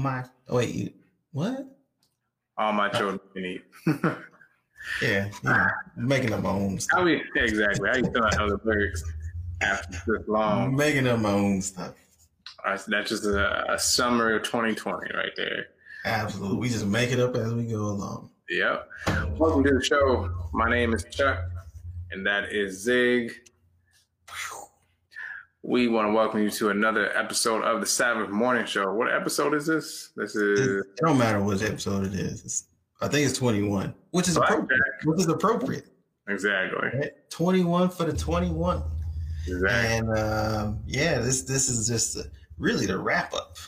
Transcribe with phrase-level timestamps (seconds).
[0.00, 0.92] Oh my wait, you,
[1.32, 1.66] what?
[2.56, 3.62] All my children can eat.
[5.02, 5.68] Yeah, yeah.
[5.94, 7.04] making up my own How stuff.
[7.04, 7.86] we exactly?
[7.90, 9.04] How you feeling how the lyrics
[9.60, 10.74] after this long?
[10.74, 11.92] making up my own stuff.
[12.64, 15.66] Uh, that's just a, a summer of 2020 right there.
[16.06, 16.56] Absolutely.
[16.56, 18.30] We just make it up as we go along.
[18.48, 18.88] Yep.
[19.36, 20.30] Welcome to the show.
[20.54, 21.44] My name is Chuck,
[22.12, 23.34] and that is Zig.
[25.62, 28.94] We want to welcome you to another episode of the Sabbath Morning Show.
[28.94, 30.10] What episode is this?
[30.16, 32.44] This is it don't matter what episode it is.
[32.44, 32.64] It's,
[33.02, 34.80] I think it's 21, which is appropriate.
[35.04, 35.86] Which is appropriate.
[36.28, 36.88] Exactly.
[36.98, 37.12] Right?
[37.28, 38.82] 21 for the 21.
[39.46, 39.98] Exactly.
[39.98, 42.22] And um, yeah, this this is just uh
[42.56, 43.58] really the wrap up.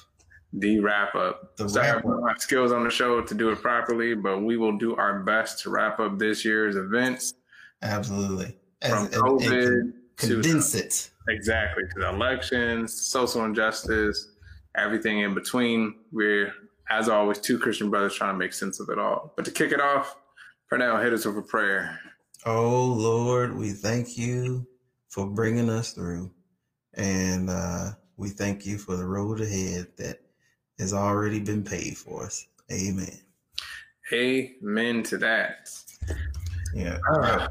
[0.55, 1.57] The wrap up.
[1.57, 4.79] The Sorry, wrap don't skills on the show to do it properly, but we will
[4.79, 7.35] do our best to wrap up this year's events
[7.83, 8.57] Absolutely.
[8.81, 11.11] As- from COVID to condense it.
[11.28, 11.84] Exactly.
[11.84, 14.33] To the elections, social injustice,
[14.77, 15.95] everything in between.
[16.11, 16.53] We're,
[16.91, 19.33] as always, two Christian brothers trying to make sense of it all.
[19.37, 20.17] But to kick it off,
[20.70, 21.98] Pernell, hit us with a prayer.
[22.45, 24.67] Oh Lord, we thank you
[25.11, 26.33] for bringing us through,
[26.95, 30.20] and uh, we thank you for the road ahead that
[30.79, 32.47] has already been paid for us.
[32.73, 33.20] Amen.
[34.12, 35.70] Amen to that.
[36.75, 36.98] Yeah.
[37.09, 37.48] Right.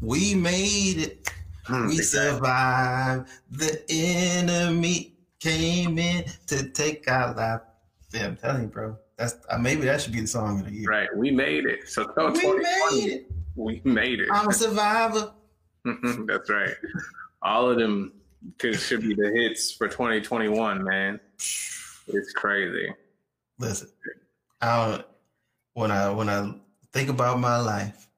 [0.00, 1.28] We made it.
[1.64, 2.36] Hmm, We exactly.
[2.38, 3.28] survived.
[3.50, 7.60] The enemy came in to take our life.
[8.12, 8.96] Yeah, I'm telling you, bro.
[9.16, 10.88] That's uh, maybe that should be the song of the year.
[10.88, 11.08] Right.
[11.16, 11.88] We made it.
[11.88, 13.26] So We 2020, made it.
[13.54, 14.28] We made it.
[14.32, 15.32] I'm a survivor.
[15.84, 16.74] That's right.
[17.42, 18.12] All of them
[18.58, 21.20] could, should be the hits for 2021, man.
[21.38, 22.92] It's crazy.
[23.58, 23.88] Listen,
[24.60, 25.04] I
[25.74, 26.54] when I when I
[26.92, 28.08] think about my life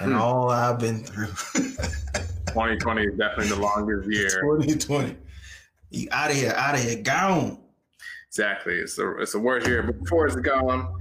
[0.00, 0.18] and Hmm.
[0.20, 1.32] all I've been through,
[2.52, 4.28] 2020 is definitely the longest year.
[4.40, 5.16] 2020,
[5.90, 7.58] you out of here, out of here, gone.
[8.28, 8.74] Exactly.
[8.74, 9.82] It's the it's the worst year.
[9.82, 11.00] But before it's gone,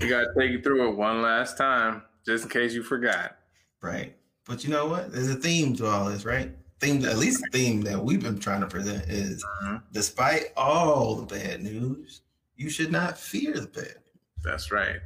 [0.00, 3.38] we gotta take you through it one last time, just in case you forgot.
[3.80, 4.14] Right.
[4.46, 5.12] But you know what?
[5.12, 6.54] There's a theme to all this, right?
[6.78, 9.82] Theme, at least the theme that we've been trying to present is Mhm.
[9.92, 12.20] despite all the bad news,
[12.56, 13.96] you should not fear the bad.
[14.44, 15.00] That's right.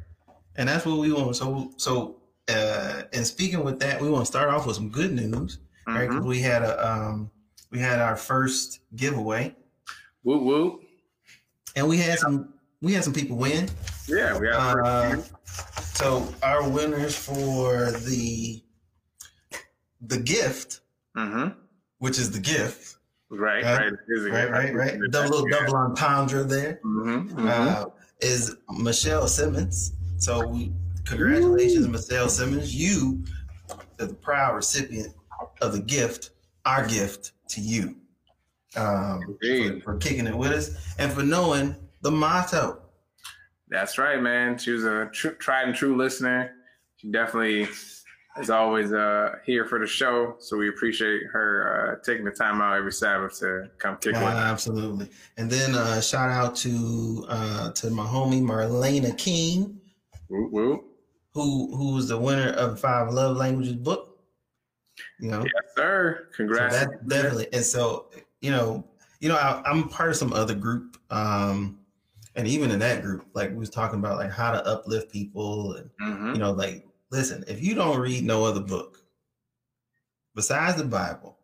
[0.56, 1.36] And that's what we want.
[1.36, 2.16] So, so,
[2.48, 6.08] uh, and speaking with that, we want to start off with some good news, right?
[6.08, 6.26] 'Cause Mhm.
[6.28, 7.30] we had a, um,
[7.70, 9.54] we had our first giveaway,
[10.24, 10.80] Woo woo.
[11.76, 13.68] and we had some, we had some people win.
[14.06, 14.76] Yeah, we have.
[14.84, 15.16] Uh,
[15.94, 18.62] so our winners for the,
[20.00, 20.80] the gift,
[21.16, 21.58] mm-hmm.
[21.98, 22.96] which is the gift,
[23.32, 23.92] Right, uh, right,
[24.32, 25.00] right, right, right.
[25.12, 26.80] Double little double entendre there.
[26.84, 27.48] Mhm, mhm.
[27.48, 27.86] uh,
[28.20, 29.92] is Michelle Simmons.
[30.18, 30.72] So we,
[31.04, 32.74] congratulations, Michelle Simmons.
[32.74, 33.22] You
[33.70, 35.14] are the proud recipient
[35.60, 36.30] of the gift,
[36.64, 37.96] our gift to you,
[38.76, 42.80] um, for, for kicking it with us and for knowing the motto.
[43.68, 44.58] That's right, man.
[44.58, 46.52] She was a tr- tried and true listener.
[46.96, 47.68] She definitely
[48.38, 50.34] is always uh, here for the show.
[50.38, 54.20] So we appreciate her uh, taking the time out every Sabbath to come kick Uh,
[54.20, 54.50] with us.
[54.52, 55.08] absolutely.
[55.36, 59.80] And then uh, shout out to uh, to my homie Marlena King,
[60.28, 60.84] Woo woo.
[61.32, 64.09] who who was the winner of Five Love Languages book.
[65.18, 66.28] You know, Yes, sir.
[66.30, 66.74] So Congrats.
[66.76, 67.48] that definitely.
[67.52, 68.86] And so, you know,
[69.20, 71.78] you know, I, I'm part of some other group, um,
[72.36, 75.74] and even in that group, like we was talking about, like how to uplift people,
[75.74, 76.34] and Mhm.
[76.34, 78.98] you know, like listen, if you don't read no other book
[80.34, 81.38] besides the Bible,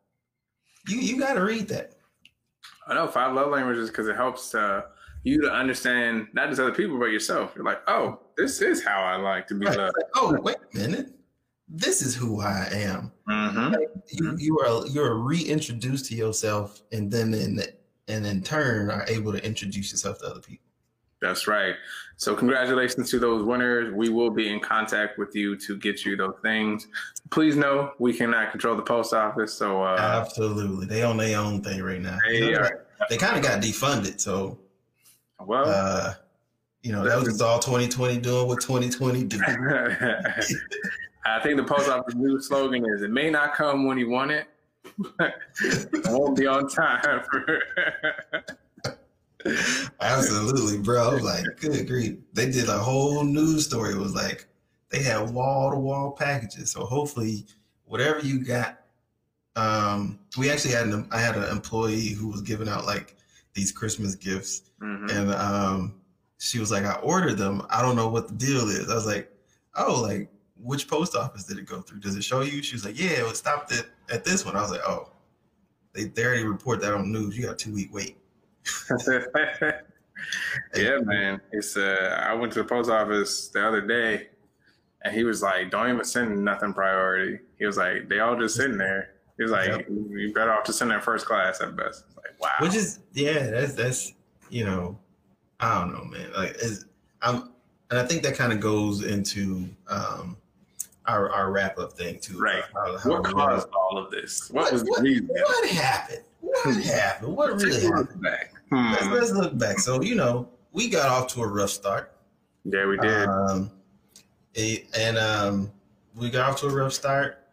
[0.88, 1.92] you you got to read that.
[2.86, 4.82] I know five love languages because it helps uh,
[5.24, 7.52] you to understand not just other people but yourself.
[7.56, 9.76] You're like, oh, this is how I like to be Right.
[9.76, 9.94] loved.
[9.96, 11.12] Like, oh, wait a minute,
[11.68, 13.12] this is who I am.
[13.28, 13.74] hmm
[14.12, 17.60] You you are you're reintroduced to yourself, and then in
[18.08, 20.64] and in turn are able to introduce yourself to other people.
[21.20, 21.74] That's right.
[22.18, 23.92] So congratulations to those winners.
[23.92, 26.86] We will be in contact with you to get you those things.
[27.30, 31.62] Please know we cannot control the post office, so uh, Absolutely, they on their own
[31.62, 32.18] thing right now.
[32.28, 34.20] they are they kind of got defunded.
[34.20, 34.58] So,
[35.40, 35.64] well.
[35.66, 36.14] uh,
[36.82, 39.40] you know, that was just all 2020 doing what 2020 do.
[41.28, 44.30] I think the post office new slogan is "It may not come when you want
[44.30, 44.46] it,
[45.18, 47.22] but it won't be on time."
[50.00, 51.10] Absolutely, bro.
[51.10, 52.18] I was like, good grief.
[52.32, 53.92] They did a whole news story.
[53.92, 54.46] It was like
[54.90, 56.70] they had wall to wall packages.
[56.72, 57.46] So hopefully,
[57.84, 58.80] whatever you got.
[59.54, 63.16] Um, we actually had an I had an employee who was giving out like
[63.54, 65.10] these Christmas gifts, Mhm.
[65.10, 65.94] and um,
[66.38, 67.62] she was like, I ordered them.
[67.70, 68.90] I don't know what the deal is.
[68.90, 69.32] I was like,
[69.76, 70.28] oh, like
[70.66, 72.00] which post office did it go through?
[72.00, 72.62] Does it show you?
[72.62, 74.56] She was like, yeah, it stopped at, at this one.
[74.56, 75.10] I was like, oh,
[75.92, 77.36] they, they already report that on news.
[77.36, 78.16] You got a two week wait.
[80.74, 81.40] yeah, man.
[81.52, 84.28] It's uh, I went to the post office the other day,
[85.02, 88.56] and he was like, "Don't even send nothing priority." He was like, "They all just
[88.56, 89.86] sitting there." He was like, yep.
[89.88, 92.50] "You better off to send that first class at best." Like, wow.
[92.60, 94.14] Which is yeah, that's that's
[94.50, 94.98] you know,
[95.60, 96.32] I don't know, man.
[96.36, 96.56] Like,
[97.22, 97.50] I'm,
[97.90, 100.36] and I think that kind of goes into um
[101.06, 102.38] our our wrap up thing too.
[102.38, 102.62] Right.
[102.74, 104.50] How, how what caused all of this?
[104.50, 105.28] What, what was what, the reason?
[105.28, 106.22] What happened?
[106.40, 107.36] What happened?
[107.36, 108.22] What really happened?
[108.22, 108.54] Back.
[108.70, 108.92] Hmm.
[108.92, 109.78] Let's, let's, look back.
[109.78, 112.12] So you know, we got off to a rough start.
[112.64, 113.28] Yeah, we did.
[113.28, 113.70] Um,
[114.56, 115.72] and um,
[116.14, 117.46] we got off to a rough start,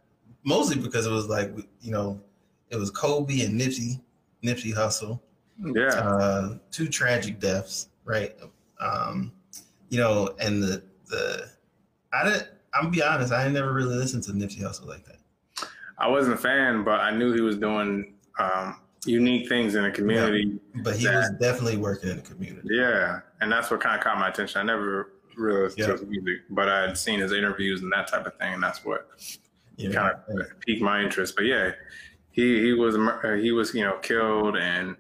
[0.44, 1.52] mostly because it was like
[1.82, 2.20] you know,
[2.70, 4.02] it was Kobe and Nipsey,
[4.44, 5.20] Nipsey Hussle.
[5.60, 5.90] Yeah.
[5.90, 8.36] Uh, two tragic deaths, right?
[8.80, 9.32] Um,
[9.90, 11.50] you know, and the the
[12.12, 12.48] I didn't.
[12.74, 15.68] I'm be honest, I never really listened to Nipsey Hussle like that.
[15.98, 19.92] I wasn't a fan, but I knew he was doing um, unique things in the
[19.92, 20.60] community.
[20.76, 22.70] Yeah, but he that, was definitely working in the community.
[22.72, 24.62] Yeah, and that's what kind of caught my attention.
[24.62, 28.08] I never really listened to his music, but I had seen his interviews and that
[28.08, 29.08] type of thing, and that's what
[29.78, 30.44] yeah, kind of yeah.
[30.66, 31.36] piqued my interest.
[31.36, 31.72] But yeah,
[32.32, 32.96] he he was
[33.42, 34.96] he was you know killed, and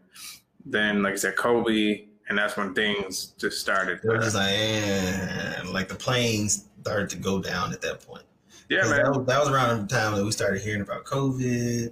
[0.65, 3.99] then like I said, Kobe, and that's when things just started.
[4.03, 8.23] It was like, and like the planes started to go down at that point.
[8.69, 9.03] Yeah, man.
[9.03, 11.91] That was, that was around the time that we started hearing about COVID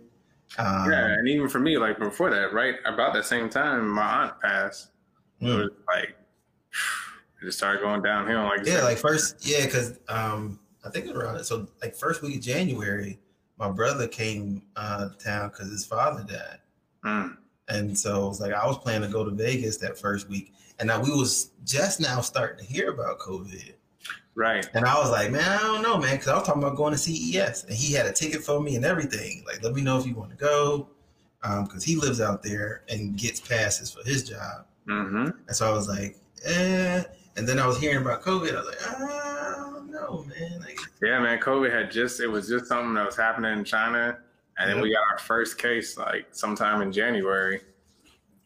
[0.58, 4.24] um, yeah, and even for me, like before that, right about that same time, my
[4.24, 4.90] aunt passed.
[5.42, 5.48] Mm.
[5.48, 5.60] It hmm.
[5.60, 6.10] was like
[7.42, 8.44] it just started going downhill.
[8.44, 11.46] Like yeah, like first, yeah, because um, I think it was around it.
[11.46, 13.20] So like first week of January,
[13.58, 16.60] my brother came uh, to town because his father died,
[17.06, 17.38] mm.
[17.70, 20.54] and so it was like I was planning to go to Vegas that first week,
[20.80, 23.74] and now we was just now starting to hear about COVID.
[24.36, 24.68] Right.
[24.74, 26.94] And I was like, man, I don't know, man, because I was talking about going
[26.94, 29.44] to CES, and he had a ticket for me and everything.
[29.46, 30.88] Like, let me know if you want to go,
[31.42, 34.66] because um, he lives out there and gets passes for his job.
[34.88, 35.30] Mm-hmm.
[35.48, 37.04] And so I was like, eh.
[37.38, 38.56] And then I was hearing about COVID.
[38.56, 40.60] I was like, I don't know, man.
[40.60, 44.18] Like, yeah, man, COVID had just it was just something that was happening in China,
[44.58, 47.62] and then we got our first case like sometime in January.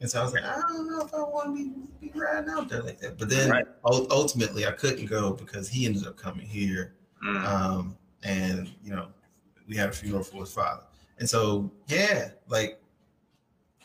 [0.06, 2.48] And so I was like, I don't know if I want to be, be riding
[2.52, 3.18] out there like that.
[3.18, 3.66] But then right.
[3.84, 6.94] ultimately, I couldn't go because he ended up coming here.
[7.25, 7.44] Mm.
[7.44, 9.07] Um, and, you know,
[9.68, 10.84] we had a funeral for his father.
[11.18, 12.80] And so, yeah, like,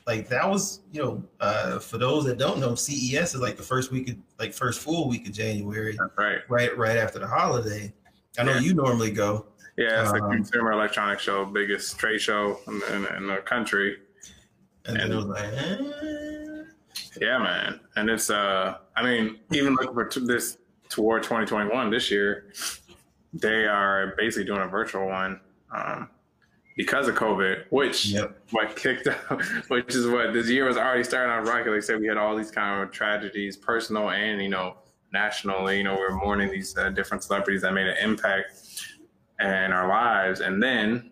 [0.06, 3.62] like that was, you know, uh, for those that don't know, CES is like the
[3.62, 5.96] first week of, like first full week of January.
[6.18, 6.40] right.
[6.50, 7.94] Right, right after the holiday.
[8.38, 8.60] I know yeah.
[8.60, 9.46] you normally go.
[9.78, 13.96] Yeah, it's um, the Consumer Electronics Show, biggest trade show in, in, in the country.
[14.86, 16.62] And, and then it was like, eh.
[17.20, 17.80] yeah, man.
[17.96, 22.52] And it's, uh, I mean, even looking for this toward 2021 this year,
[23.32, 25.40] they are basically doing a virtual one
[25.72, 26.08] um,
[26.76, 28.38] because of COVID, which yep.
[28.50, 31.70] what kicked up, which is what this year was already starting out rocky.
[31.70, 34.76] Like I said, we had all these kind of tragedies, personal and you know
[35.12, 35.78] nationally.
[35.78, 38.84] You know, we're mourning these uh, different celebrities that made an impact
[39.40, 41.09] in our lives, and then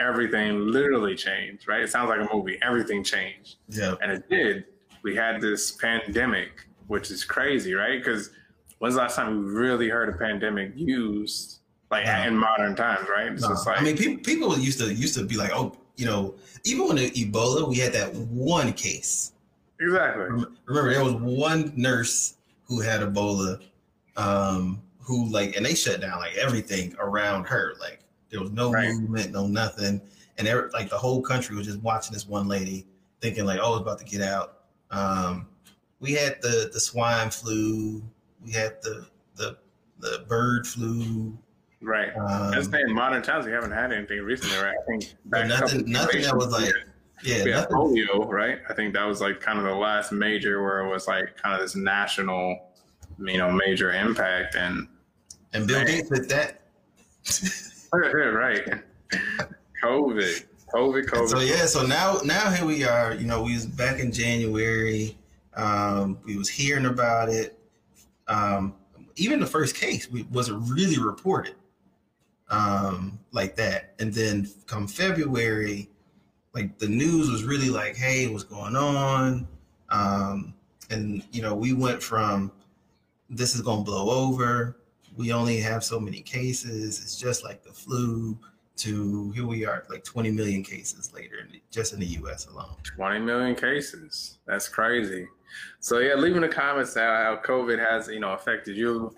[0.00, 1.82] everything literally changed, right?
[1.82, 2.58] It sounds like a movie.
[2.62, 3.56] Everything changed.
[3.68, 3.94] Yeah.
[4.02, 4.64] And it did.
[5.02, 7.98] We had this pandemic, which is crazy, right?
[7.98, 8.30] Because
[8.78, 11.58] when's the last time we really heard a pandemic used
[11.90, 12.26] like yeah.
[12.26, 13.32] in modern times, right?
[13.38, 13.48] No.
[13.48, 16.86] Like, I mean, people people used to used to be like, oh, you know, even
[16.86, 19.32] when the Ebola, we had that one case.
[19.80, 20.24] Exactly.
[20.66, 23.60] Remember, there was one nurse who had Ebola,
[24.16, 28.72] um, who like, and they shut down like everything around her, like there was no
[28.72, 28.88] right.
[28.88, 30.00] movement, no nothing,
[30.38, 32.86] and every, like the whole country was just watching this one lady,
[33.20, 34.58] thinking like, "Oh, it's about to get out."
[34.90, 35.48] Um,
[36.00, 38.02] we had the the swine flu,
[38.44, 39.06] we had the
[39.36, 39.56] the
[39.98, 41.36] the bird flu.
[41.82, 42.14] Right.
[42.16, 44.76] Um, I say in modern times we haven't had anything recently, right?
[44.76, 45.14] I think
[45.48, 46.72] nothing, nothing that was like.
[47.22, 48.60] Yeah, we had polio, right?
[48.70, 51.54] I think that was like kind of the last major where it was like kind
[51.54, 52.70] of this national,
[53.18, 54.88] you know, major impact, and
[55.52, 56.62] and Bill Gates did that.
[57.92, 58.82] right.
[59.82, 60.44] COVID.
[60.72, 61.28] COVID, COVID.
[61.28, 63.14] So yeah, so now now here we are.
[63.14, 65.18] You know, we was back in January.
[65.56, 67.58] Um, we was hearing about it.
[68.28, 68.74] Um,
[69.16, 71.56] even the first case we, wasn't really reported
[72.50, 73.94] um, like that.
[73.98, 75.88] And then come February,
[76.54, 79.48] like the news was really like, "Hey, what's going on?"
[79.88, 80.54] Um,
[80.90, 82.52] and you know, we went from
[83.28, 84.79] this is gonna blow over
[85.20, 87.00] we only have so many cases.
[87.02, 88.38] It's just like the flu.
[88.76, 92.46] To here we are, like 20 million cases later, just in the U.S.
[92.46, 92.76] alone.
[92.82, 94.38] 20 million cases.
[94.46, 95.28] That's crazy.
[95.80, 99.14] So yeah, leave in the comments how COVID has you know affected you.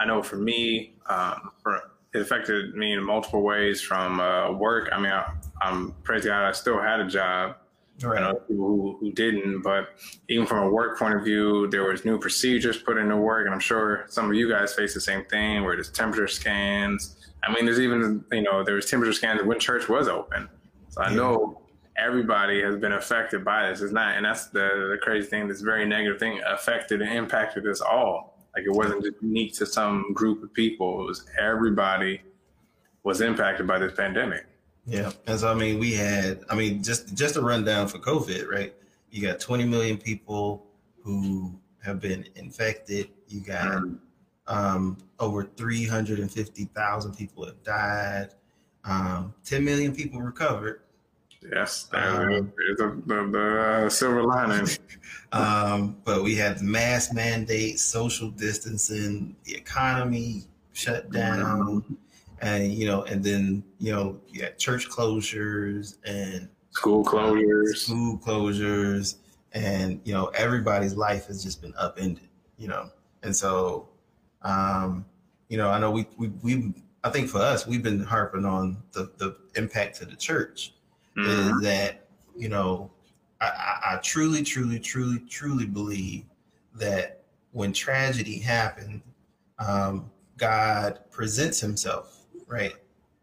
[0.00, 1.78] I know for me, um, for,
[2.14, 3.82] it affected me in multiple ways.
[3.82, 5.30] From uh, work, I mean, I,
[5.62, 7.56] am praise God, I still had a job,
[8.02, 8.22] Right.
[8.22, 9.90] I know people who, who didn't, but
[10.28, 13.54] even from a work point of view, there was new procedures put into work, and
[13.54, 17.16] I'm sure some of you guys face the same thing where there's temperature scans.
[17.44, 20.48] I mean, there's even you know there was temperature scans when church was open.
[20.88, 21.62] So I know
[21.96, 23.80] everybody has been affected by this.
[23.80, 25.48] It's not, and that's the the crazy thing.
[25.48, 28.38] This very negative thing affected and impacted us all.
[28.56, 31.02] Like it wasn't just unique to some group of people.
[31.02, 32.20] It was everybody
[33.04, 34.46] was impacted by this pandemic.
[34.86, 38.48] Yeah, and so I mean, we had, I mean, just just a rundown for COVID,
[38.48, 38.74] right?
[39.10, 40.66] You got 20 million people
[41.02, 41.52] who
[41.84, 43.08] have been infected.
[43.28, 43.94] You got mm-hmm.
[44.48, 48.30] um, over 350,000 people have died.
[48.84, 50.80] Um, 10 million people recovered.
[51.50, 54.68] Yes, um, the, the, the uh, silver lining.
[55.32, 61.84] um, but we had mass mandates, social distancing, the economy shut down.
[62.42, 68.18] And you know, and then you know, you had church closures and school closures, school
[68.18, 69.16] closures,
[69.52, 72.90] and you know, everybody's life has just been upended, you know,
[73.22, 73.88] and so,
[74.42, 75.04] um,
[75.48, 78.82] you know, I know we we we I think for us, we've been harping on
[78.92, 80.74] the the impact to the church
[81.16, 81.56] mm-hmm.
[81.58, 82.06] is that
[82.36, 82.90] you know,
[83.40, 86.24] I, I, I truly, truly, truly, truly believe
[86.74, 87.22] that
[87.52, 89.02] when tragedy happened,
[89.58, 92.21] um, God presents Himself
[92.52, 92.74] right?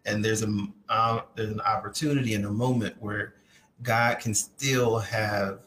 [0.06, 3.36] And there's a uh, there's an opportunity in a moment where
[3.84, 5.60] God can still have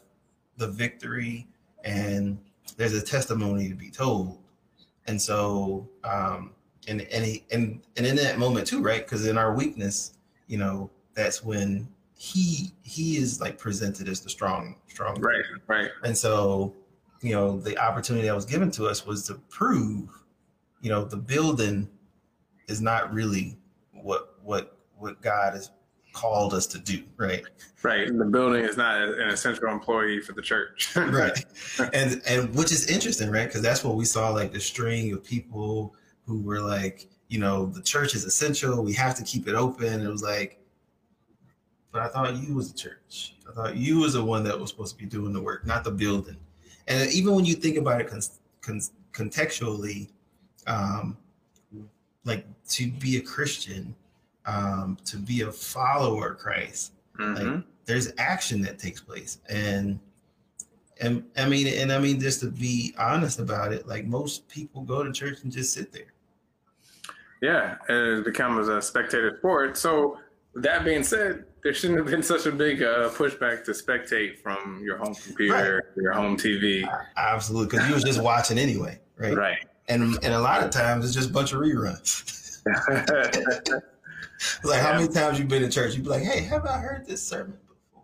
[0.57, 1.47] the victory,
[1.83, 2.37] and
[2.77, 4.37] there's a testimony to be told.
[5.07, 6.51] And so, um,
[6.87, 9.03] and and he, and and in that moment too, right?
[9.03, 10.13] Because in our weakness,
[10.47, 11.87] you know, that's when
[12.23, 16.73] he he is like presented as the strong strong right right and so
[17.21, 20.09] you know the opportunity that was given to us was to prove
[20.79, 21.89] you know the building
[22.67, 23.57] is not really
[23.91, 25.71] what what what God has
[26.13, 27.43] called us to do, right?
[27.81, 28.15] Right.
[28.15, 30.95] The building is not an essential employee for the church.
[30.95, 31.43] right.
[31.93, 33.47] And and which is interesting, right?
[33.47, 37.65] Because that's what we saw like the string of people who were like, you know,
[37.65, 38.83] the church is essential.
[38.83, 40.01] We have to keep it open.
[40.01, 40.59] It was like,
[41.91, 43.35] but I thought you was the church.
[43.49, 45.83] I thought you was the one that was supposed to be doing the work, not
[45.83, 46.37] the building.
[46.87, 48.21] And even when you think about it con-
[48.61, 48.81] con-
[49.13, 50.09] contextually,
[50.67, 51.17] um,
[52.25, 53.95] like to be a Christian,
[54.45, 57.55] um, to be a follower of Christ, mm-hmm.
[57.55, 59.39] like there's action that takes place.
[59.49, 59.99] And
[61.01, 64.83] and I mean, and I mean, just to be honest about it, like most people
[64.83, 66.13] go to church and just sit there.
[67.41, 69.77] Yeah, and it becomes a spectator sport.
[69.77, 70.17] So
[70.55, 74.81] that being said, there shouldn't have been such a big uh, pushback to spectate from
[74.81, 76.01] your home computer, right.
[76.01, 76.87] your home TV.
[77.17, 79.35] Absolutely, because you was just watching anyway, right?
[79.35, 82.61] Right and and a lot of times it's just a bunch of reruns.
[84.63, 85.95] like how many times you've been in church?
[85.95, 88.03] you'd be like, "Hey, have I heard this sermon before?"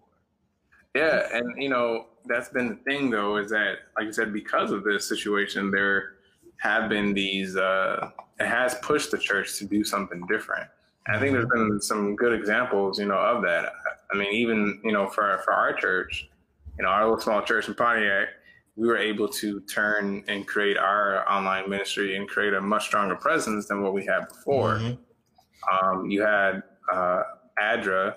[0.95, 4.71] Yeah, and you know that's been the thing though is that, like you said, because
[4.71, 6.13] of this situation, there
[6.57, 7.55] have been these.
[7.55, 10.69] Uh, it has pushed the church to do something different.
[11.07, 11.69] And I think there's mm-hmm.
[11.71, 13.74] been some good examples, you know, of that.
[14.12, 16.29] I mean, even you know, for for our church,
[16.77, 18.29] you know, our little small church in Pontiac,
[18.75, 23.15] we were able to turn and create our online ministry and create a much stronger
[23.15, 24.75] presence than what we had before.
[24.75, 25.88] Mm-hmm.
[25.88, 27.23] Um, you had uh,
[27.61, 28.15] ADRA,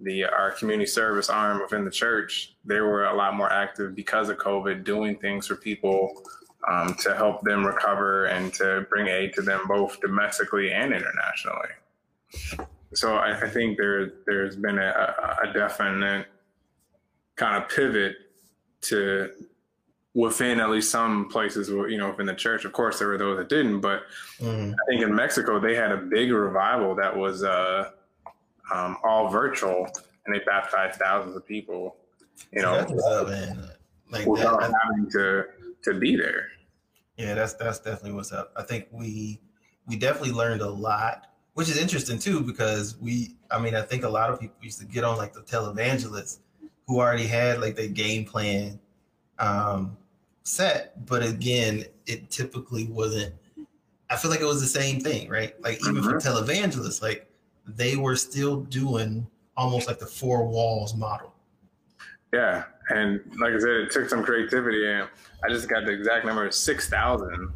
[0.00, 2.56] the our community service arm within the church.
[2.64, 6.22] They were a lot more active because of COVID, doing things for people
[6.66, 11.68] um, to help them recover and to bring aid to them both domestically and internationally.
[12.94, 15.14] So I, I think there there's been a,
[15.44, 16.26] a definite
[17.36, 18.16] kind of pivot
[18.82, 19.30] to
[20.18, 22.64] within at least some places, you know, within the church.
[22.64, 24.02] Of course, there were those that didn't, but
[24.40, 24.72] mm.
[24.72, 27.90] I think in Mexico they had a big revival that was uh,
[28.74, 29.86] um, all virtual,
[30.26, 31.98] and they baptized thousands of people.
[32.52, 33.70] You know, that's up, man.
[34.10, 35.44] Like without that, having to
[35.84, 36.48] to be there.
[37.16, 38.52] Yeah, that's that's definitely what's up.
[38.56, 39.40] I think we
[39.86, 44.02] we definitely learned a lot, which is interesting too, because we, I mean, I think
[44.02, 46.38] a lot of people used to get on like the televangelists
[46.88, 48.80] who already had like their game plan
[49.38, 49.96] um,
[50.48, 53.34] set, but again, it typically wasn't.
[54.10, 55.60] I feel like it was the same thing, right?
[55.62, 56.08] Like even mm-hmm.
[56.08, 57.30] for televangelists, like
[57.66, 59.26] they were still doing
[59.56, 61.34] almost like the four walls model.
[62.32, 65.08] Yeah, and like I said, it took some creativity, and
[65.44, 67.52] I just got the exact number: six thousand.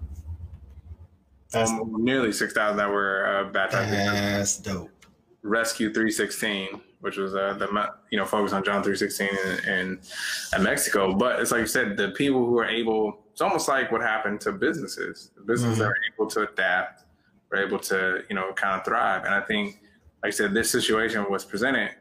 [1.54, 3.92] Um, nearly six thousand that were uh, baptized.
[3.92, 4.90] That's dope.
[5.42, 7.68] Rescue three sixteen which was uh, the
[8.10, 9.98] you know focus on John three sixteen and,
[10.56, 11.12] in Mexico.
[11.14, 13.18] But it's like you said, the people who are able.
[13.32, 15.30] It's almost like what happened to businesses.
[15.36, 15.88] The businesses mm-hmm.
[15.88, 17.04] are able to adapt,
[17.52, 19.24] are able to you know kind of thrive.
[19.24, 19.80] And I think,
[20.22, 21.92] like I said, this situation was presented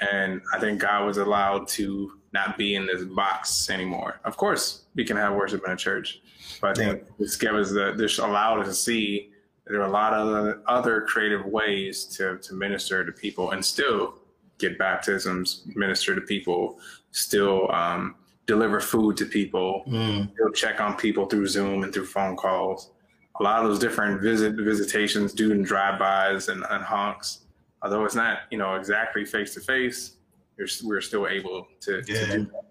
[0.00, 4.20] And I think God was allowed to not be in this box anymore.
[4.24, 6.20] Of course, we can have worship in a church,
[6.60, 9.30] but I think this gave us the, this allowed us to see
[9.66, 14.14] there are a lot of other, creative ways to, to minister to people and still
[14.58, 16.78] get baptisms, minister to people,
[17.10, 18.14] still um,
[18.46, 20.30] deliver food to people, mm.
[20.32, 22.90] still check on people through Zoom and through phone calls.
[23.40, 27.40] A lot of those different visit visitations, doing drive-bys and, and honks
[27.86, 30.16] although it's not you know exactly face to face,
[30.82, 32.20] we're still able to, yeah.
[32.20, 32.62] to, do that.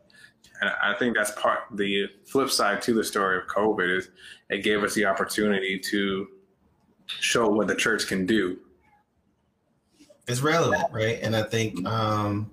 [0.61, 4.09] And I think that's part the flip side to the story of COVID is
[4.49, 6.27] it gave us the opportunity to
[7.07, 8.59] show what the church can do.
[10.27, 11.19] It's relevant, right?
[11.21, 12.49] And I think, um,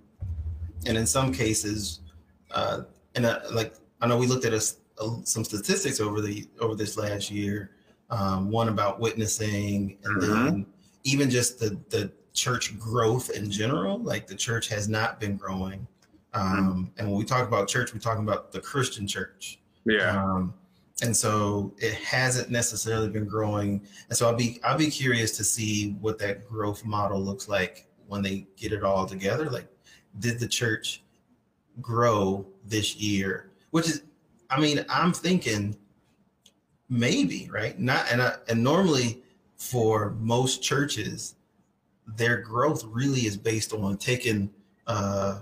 [0.86, 2.00] and in some cases,
[2.50, 2.82] uh,
[3.14, 4.62] and uh, like I know we looked at a,
[5.02, 7.70] a, some statistics over the over this last year.
[8.10, 10.44] Um, one about witnessing, and mm-hmm.
[10.44, 10.66] then
[11.04, 13.98] even just the the church growth in general.
[13.98, 15.86] Like the church has not been growing.
[16.34, 19.60] Um, and when we talk about church, we're talking about the Christian church.
[19.84, 20.22] Yeah.
[20.22, 20.54] Um,
[21.00, 23.86] and so it hasn't necessarily been growing.
[24.08, 27.86] And so I'll be I'll be curious to see what that growth model looks like
[28.06, 29.48] when they get it all together.
[29.48, 29.68] Like,
[30.18, 31.02] did the church
[31.80, 33.50] grow this year?
[33.70, 34.02] Which is,
[34.50, 35.76] I mean, I'm thinking
[36.88, 37.78] maybe right.
[37.78, 39.22] Not and I, and normally
[39.56, 41.36] for most churches,
[42.06, 44.50] their growth really is based on taking
[44.86, 45.40] uh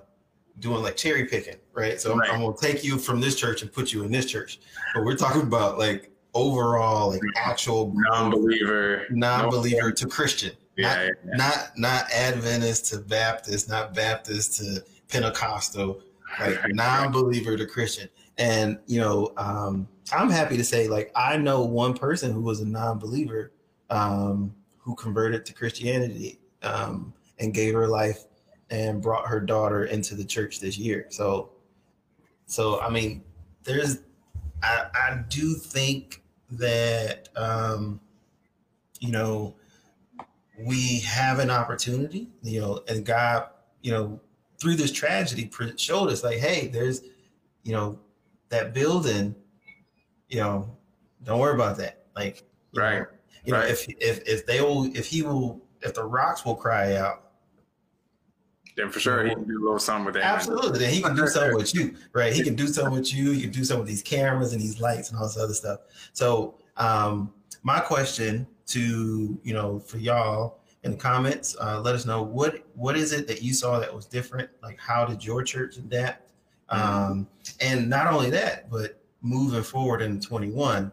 [0.61, 2.01] doing like cherry picking, right?
[2.01, 2.29] So right.
[2.31, 4.61] I'm, I'm, gonna take you from this church and put you in this church.
[4.95, 9.95] But we're talking about like overall, like actual non-believer, non-believer no.
[9.95, 10.53] to Christian.
[10.53, 11.37] Yeah not, yeah, yeah.
[11.37, 16.03] not not Adventist to Baptist, not Baptist to Pentecostal,
[16.39, 16.75] like right.
[16.75, 18.09] non-believer to Christian.
[18.39, 22.61] And you know, um, I'm happy to say, like, I know one person who was
[22.61, 23.53] a non-believer
[23.91, 28.25] um, who converted to Christianity um, and gave her life
[28.71, 31.07] and brought her daughter into the church this year.
[31.11, 31.51] So,
[32.51, 33.23] so I mean,
[33.63, 34.01] there's,
[34.63, 38.01] I, I do think that, um,
[38.99, 39.55] you know,
[40.59, 43.47] we have an opportunity, you know, and God,
[43.83, 44.21] you know,
[44.61, 47.03] through this tragedy showed us like, hey, there's,
[47.63, 47.99] you know,
[48.49, 49.35] that building,
[50.29, 50.77] you know,
[51.23, 52.07] don't worry about that.
[52.17, 52.43] Like,
[52.75, 52.99] right.
[52.99, 53.07] Know,
[53.45, 53.61] you right.
[53.61, 57.30] know, if if if they will, if he will if the rocks will cry out,
[58.77, 60.25] then for sure he can do a little something with that.
[60.25, 62.33] Absolutely, then he can do something with you, right?
[62.33, 63.33] He can do something with you.
[63.33, 65.81] He can do something with these cameras and these lights and all this other stuff.
[66.13, 72.07] So, um, my question to you know for y'all in the comments, uh, let us
[72.07, 74.49] know what what is it that you saw that was different.
[74.63, 76.31] Like, how did your church adapt?
[76.71, 77.27] Um,
[77.61, 80.91] and not only that, but moving forward in 21,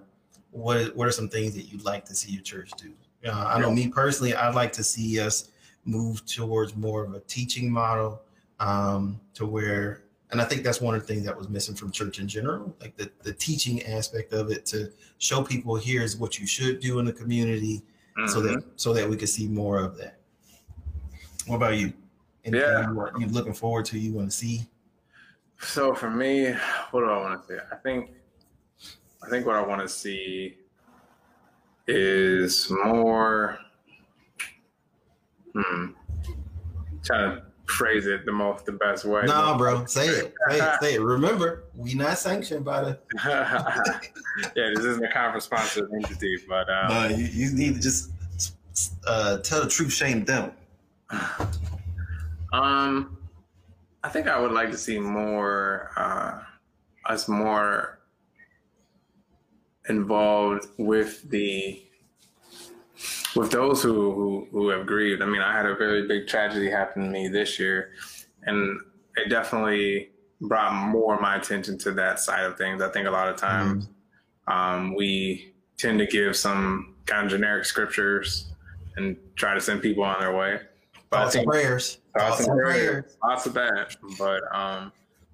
[0.51, 2.93] what what are some things that you'd like to see your church do?
[3.25, 5.49] Uh, I know me personally, I'd like to see us
[5.87, 8.21] move towards more of a teaching model
[8.59, 11.91] um, to where, and I think that's one of the things that was missing from
[11.91, 16.37] church in general, like the, the teaching aspect of it to show people here's what
[16.39, 17.81] you should do in the community
[18.17, 18.27] mm-hmm.
[18.27, 18.69] so that mm-hmm.
[18.75, 20.19] so that we could see more of that.
[21.45, 21.93] What about you?
[22.43, 22.89] Anything yeah.
[22.89, 24.67] you are you looking forward to, you want to see?
[25.59, 26.51] So for me,
[26.91, 27.59] what do I want to say?
[27.71, 28.11] I think
[29.23, 30.57] I think what I want to see
[31.87, 33.59] is more.
[35.57, 35.85] Hmm.
[37.03, 39.21] Trying to phrase it the most, the best way.
[39.21, 41.01] No, nah, bro, say it, say it, say it.
[41.01, 42.99] Remember, we not sanctioned by the.
[43.25, 48.11] yeah, this isn't a conference sponsored entity, but um, no, you, you need to just
[49.05, 50.51] uh, tell the truth, shame them.
[52.53, 53.17] Um,
[54.05, 56.39] I think I would like to see more uh,
[57.11, 57.99] us more
[59.89, 61.86] involved with the
[63.35, 65.21] with those who, who who have grieved.
[65.21, 67.91] I mean, I had a very big tragedy happen to me this year,
[68.43, 68.79] and
[69.15, 70.09] it definitely
[70.41, 72.81] brought more my attention to that side of things.
[72.81, 73.87] I think a lot of times
[74.47, 74.53] mm-hmm.
[74.53, 78.53] um, we tend to give some kind of generic scriptures
[78.95, 80.59] and try to send people on their way.
[81.09, 81.99] But thoughts and prayers.
[82.17, 82.89] Thoughts, thoughts and prayers.
[82.89, 83.17] prayers.
[83.23, 83.95] Lots of that.
[84.17, 84.91] But um,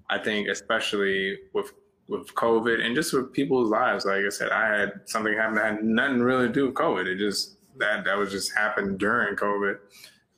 [0.08, 1.72] I think especially with
[2.08, 4.04] with COVID and just with people's lives.
[4.04, 7.06] Like I said, I had something happen that had nothing really to do with COVID.
[7.06, 9.78] It just that that was just happened during COVID,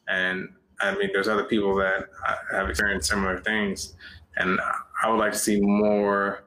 [0.09, 0.49] and
[0.81, 2.09] I mean, there's other people that
[2.53, 3.95] have experienced similar things,
[4.37, 4.59] and
[5.03, 6.45] I would like to see more,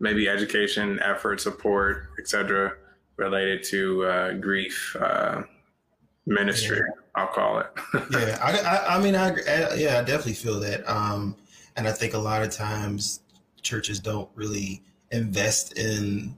[0.00, 2.74] maybe education, effort, support, etc.,
[3.16, 5.42] related to uh, grief uh,
[6.26, 6.78] ministry.
[6.78, 6.94] Yeah.
[7.14, 7.66] I'll call it.
[8.12, 11.36] yeah, I, I, I mean, I, I, yeah, I definitely feel that, um,
[11.76, 13.20] and I think a lot of times
[13.62, 16.36] churches don't really invest in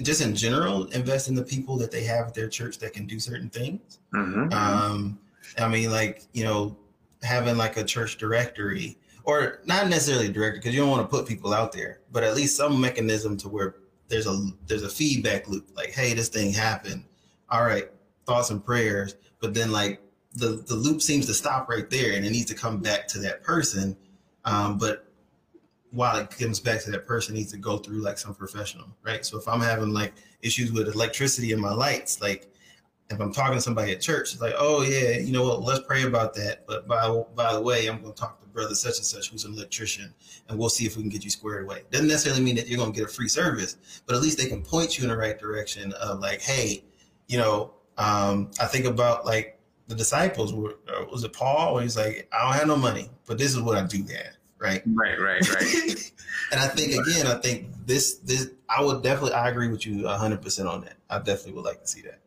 [0.00, 3.06] just in general invest in the people that they have at their church that can
[3.06, 4.52] do certain things mm-hmm.
[4.52, 5.18] um
[5.58, 6.76] i mean like you know
[7.22, 11.16] having like a church directory or not necessarily a director because you don't want to
[11.16, 13.76] put people out there, but at least some mechanism to where
[14.08, 15.68] there's a there's a feedback loop.
[15.74, 17.04] Like, hey, this thing happened.
[17.48, 17.88] All right,
[18.26, 19.14] thoughts and prayers.
[19.40, 20.00] But then like
[20.34, 23.18] the the loop seems to stop right there, and it needs to come back to
[23.20, 23.96] that person.
[24.44, 25.06] Um, but
[25.92, 29.24] while it comes back to that person, needs to go through like some professional, right?
[29.24, 32.52] So if I'm having like issues with electricity in my lights, like
[33.10, 35.62] if I'm talking to somebody at church, it's like, oh yeah, you know what?
[35.62, 36.66] Let's pray about that.
[36.66, 39.44] But by by the way, I'm going to talk to brother such and such who's
[39.44, 40.14] an electrician,
[40.48, 41.82] and we'll see if we can get you squared away.
[41.90, 44.46] Doesn't necessarily mean that you're going to get a free service, but at least they
[44.46, 46.84] can point you in the right direction of like, hey,
[47.28, 50.52] you know, um, I think about like the disciples.
[50.54, 51.74] Were, uh, was it Paul?
[51.74, 54.36] Where he's like, I don't have no money, but this is what I do have.
[54.62, 54.82] Right.
[54.86, 55.18] Right.
[55.18, 55.54] Right.
[55.54, 56.12] Right.
[56.52, 60.06] and I think again, I think this this I would definitely I agree with you
[60.06, 60.94] hundred percent on that.
[61.10, 62.20] I definitely would like to see that.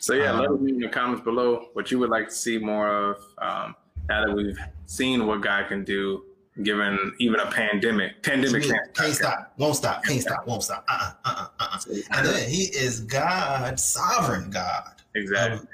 [0.00, 2.34] So yeah, um, let us know in the comments below what you would like to
[2.34, 3.16] see more of.
[3.38, 3.74] Um,
[4.08, 6.22] now that we've seen what God can do,
[6.62, 10.84] given even a pandemic, pandemic can't, can't stop, won't stop, can't stop, won't stop.
[10.88, 11.66] Uh uh uh uh.
[11.72, 11.94] uh.
[12.12, 15.66] And then He is God, sovereign God, exactly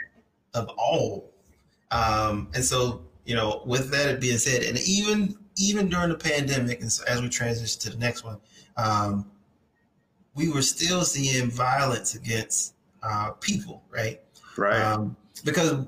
[0.55, 1.31] of, of all.
[1.91, 6.81] Um, and so you know, with that being said, and even even during the pandemic,
[6.81, 8.39] and so as we transition to the next one,
[8.77, 9.31] um,
[10.35, 14.21] we were still seeing violence against uh, people, right?
[14.57, 14.81] Right.
[14.81, 15.87] Um, because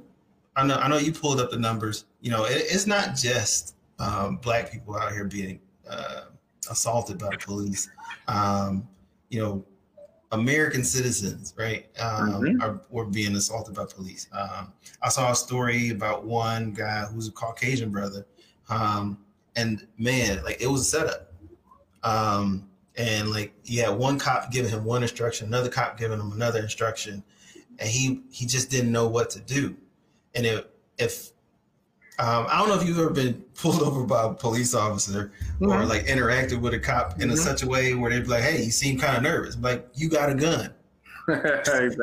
[0.56, 2.04] I know I know you pulled up the numbers.
[2.20, 6.22] You know, it, it's not just um, black people out here being uh,
[6.70, 7.88] assaulted by police.
[8.28, 8.86] Um,
[9.30, 9.64] you know,
[10.32, 12.62] American citizens, right, um, mm-hmm.
[12.62, 14.28] are were being assaulted by police.
[14.32, 14.72] Um,
[15.02, 18.26] I saw a story about one guy who's a Caucasian brother,
[18.68, 19.18] um,
[19.56, 21.32] and man, like it was a setup.
[22.02, 26.32] Um, and like he had one cop giving him one instruction, another cop giving him
[26.32, 27.22] another instruction,
[27.78, 29.76] and he he just didn't know what to do.
[30.34, 30.64] And if
[30.98, 31.30] if
[32.18, 35.70] um, I don't know if you've ever been pulled over by a police officer mm-hmm.
[35.70, 37.32] or like interacted with a cop in mm-hmm.
[37.32, 39.88] a, such a way where they'd be like, "Hey, you seem kind of nervous." Like,
[39.94, 40.72] you got a gun.
[41.28, 41.94] exactly.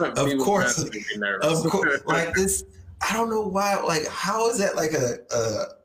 [0.00, 0.78] of course.
[0.78, 2.00] Of course.
[2.06, 2.64] Like this.
[3.08, 3.76] I don't know why.
[3.76, 5.77] Like, how is that like a, a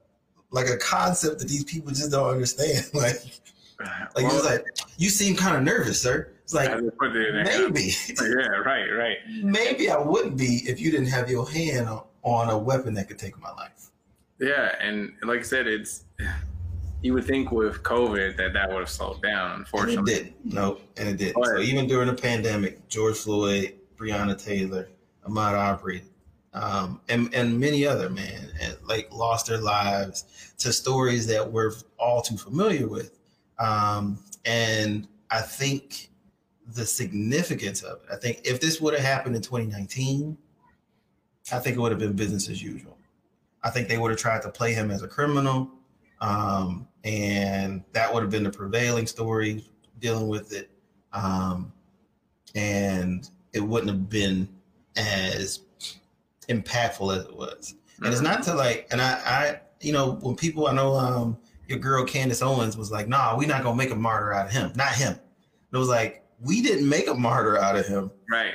[0.54, 2.86] like a concept that these people just don't understand?
[2.94, 3.16] Like,
[4.16, 4.66] like well, like,
[4.98, 6.30] you seem kind of nervous, sir.
[6.44, 7.92] It's like maybe.
[8.22, 9.18] yeah, right, right.
[9.42, 13.10] Maybe I wouldn't be if you didn't have your hand on, on a weapon that
[13.10, 13.90] could take my life.
[14.40, 16.06] Yeah, and like I said, it's
[17.02, 19.60] you would think with COVID that that would have slowed down.
[19.60, 20.54] Unfortunately, and it didn't.
[20.54, 21.44] No, and it didn't.
[21.44, 24.88] So even during the pandemic, George Floyd, Breonna Taylor,
[25.28, 26.04] Ahmaud Arbery,
[26.54, 28.50] um, and and many other man,
[28.86, 33.18] like lost their lives to stories that we're all too familiar with.
[33.60, 36.10] Um, and I think
[36.68, 38.14] the significance of it.
[38.14, 40.38] I think if this would have happened in 2019,
[41.52, 42.98] I think it would have been business as usual.
[43.64, 45.70] I think they would have tried to play him as a criminal,
[46.22, 49.66] um, and that would have been the prevailing story
[50.00, 50.70] dealing with it,
[51.14, 51.72] um,
[52.56, 54.48] and it wouldn't have been
[54.96, 55.60] as
[56.46, 57.76] impactful as it was.
[57.98, 61.38] And it's not to like, and I, I, you know, when people I know, um,
[61.68, 64.52] your girl Candace Owens was like, "Nah, we're not gonna make a martyr out of
[64.52, 64.74] him.
[64.76, 65.18] Not him."
[65.72, 68.12] It was like, we didn't make a martyr out of him.
[68.30, 68.54] Right.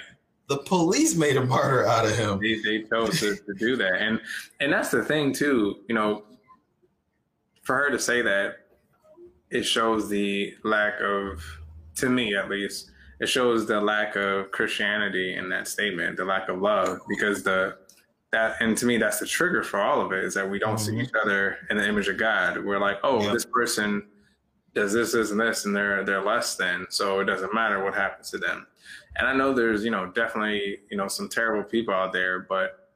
[0.49, 2.39] The police made a martyr out of him.
[2.41, 4.21] They, they chose to, to do that, and
[4.61, 5.81] and that's the thing too.
[5.89, 6.25] You know,
[7.63, 8.67] for her to say that,
[9.51, 11.45] it shows the lack of,
[11.97, 16.49] to me at least, it shows the lack of Christianity in that statement, the lack
[16.49, 17.77] of love, because the
[18.31, 20.77] that and to me that's the trigger for all of it is that we don't
[20.77, 20.97] mm-hmm.
[20.97, 22.63] see each other in the image of God.
[22.65, 23.33] We're like, oh, yep.
[23.33, 24.07] this person
[24.75, 27.95] does this, this, and this, and they're they're less than, so it doesn't matter what
[27.95, 28.67] happens to them.
[29.17, 32.91] And I know there's you know definitely you know some terrible people out there, but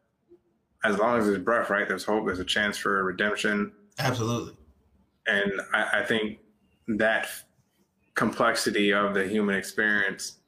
[0.85, 2.27] as long as there's breath, right, there's hope.
[2.27, 3.73] There's a chance for redemption.
[3.99, 4.55] Absolutely.
[5.27, 6.39] And I, I think
[6.89, 7.29] that
[8.15, 10.39] complexity of the human experience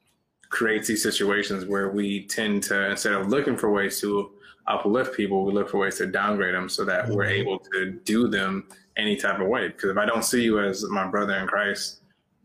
[0.49, 4.31] creates these situations where we tend to instead of looking for ways to
[4.67, 7.15] uplift people, we look for ways to downgrade them so that mm-hmm.
[7.15, 9.67] we're able to do them any type of way.
[9.67, 12.01] Because if I don't see you as my brother in Christ,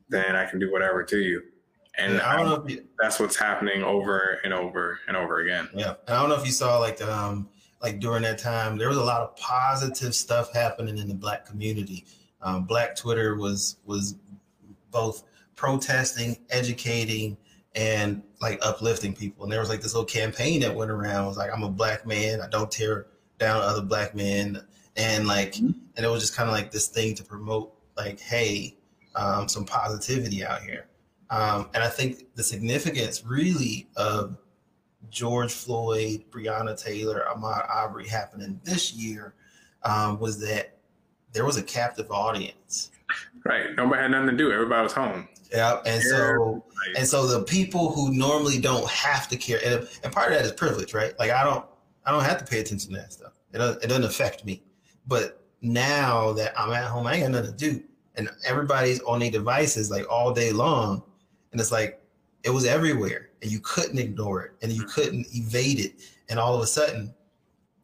[0.08, 1.42] then I can do whatever to you.
[1.98, 5.40] And yeah, I don't I, know you, that's what's happening over and over and over
[5.40, 5.68] again.
[5.74, 5.94] Yeah.
[6.06, 7.48] And I don't know if you saw like um
[7.82, 11.46] like during that time, there was a lot of positive stuff happening in the black
[11.46, 12.04] community.
[12.42, 14.16] Um, black Twitter was was
[14.90, 15.24] both
[15.56, 17.36] protesting, educating,
[17.74, 19.44] and like uplifting people.
[19.44, 21.24] And there was like this little campaign that went around.
[21.24, 22.40] It was like, I'm a black man.
[22.40, 23.06] I don't tear
[23.38, 24.64] down other black men.
[24.96, 25.72] And like, mm-hmm.
[25.96, 28.76] and it was just kind of like this thing to promote like, hey,
[29.14, 30.86] um, some positivity out here.
[31.30, 34.36] Um, and I think the significance really of
[35.10, 39.34] George Floyd, Breonna Taylor, Ahmaud Arbery happening this year
[39.84, 40.76] um, was that
[41.32, 42.90] there was a captive audience.
[43.44, 43.74] Right.
[43.74, 44.52] Nobody had nothing to do.
[44.52, 45.28] Everybody was home.
[45.50, 45.80] Yeah.
[45.86, 46.64] And so
[46.96, 50.44] and so the people who normally don't have to care, and, and part of that
[50.44, 51.18] is privilege, right?
[51.18, 51.64] Like I don't
[52.04, 53.32] I don't have to pay attention to that stuff.
[53.52, 54.62] It doesn't, it doesn't affect me.
[55.06, 57.82] But now that I'm at home, I ain't got nothing to do.
[58.16, 61.02] And everybody's on their devices like all day long.
[61.52, 62.00] And it's like
[62.42, 64.90] it was everywhere and you couldn't ignore it and you mm-hmm.
[64.90, 65.94] couldn't evade it.
[66.28, 67.14] And all of a sudden,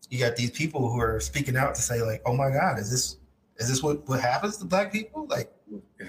[0.08, 2.90] you got these people who are speaking out to say, like, oh my God, is
[2.90, 3.16] this
[3.58, 5.26] is this what, what happens to black people?
[5.28, 5.52] Like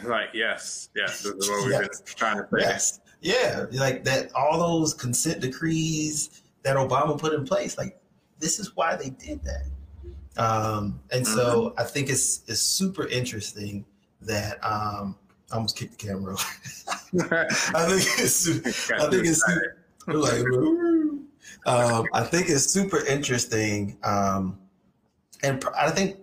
[0.04, 2.60] like, yes, yes, this is what we've yes, been trying to say.
[2.60, 3.00] Yes.
[3.22, 3.66] Yeah.
[3.72, 8.00] Like that all those consent decrees that Obama put in place, like
[8.40, 9.66] this is why they did that.
[10.38, 11.36] Um, and mm-hmm.
[11.36, 13.86] so I think it's it's super interesting
[14.22, 15.16] that um,
[15.52, 16.36] I almost kicked the camera.
[17.32, 18.48] I think it's
[18.92, 19.44] I think it's
[20.08, 20.46] like
[21.66, 24.60] um, I think it's super interesting, um,
[25.44, 26.18] and I think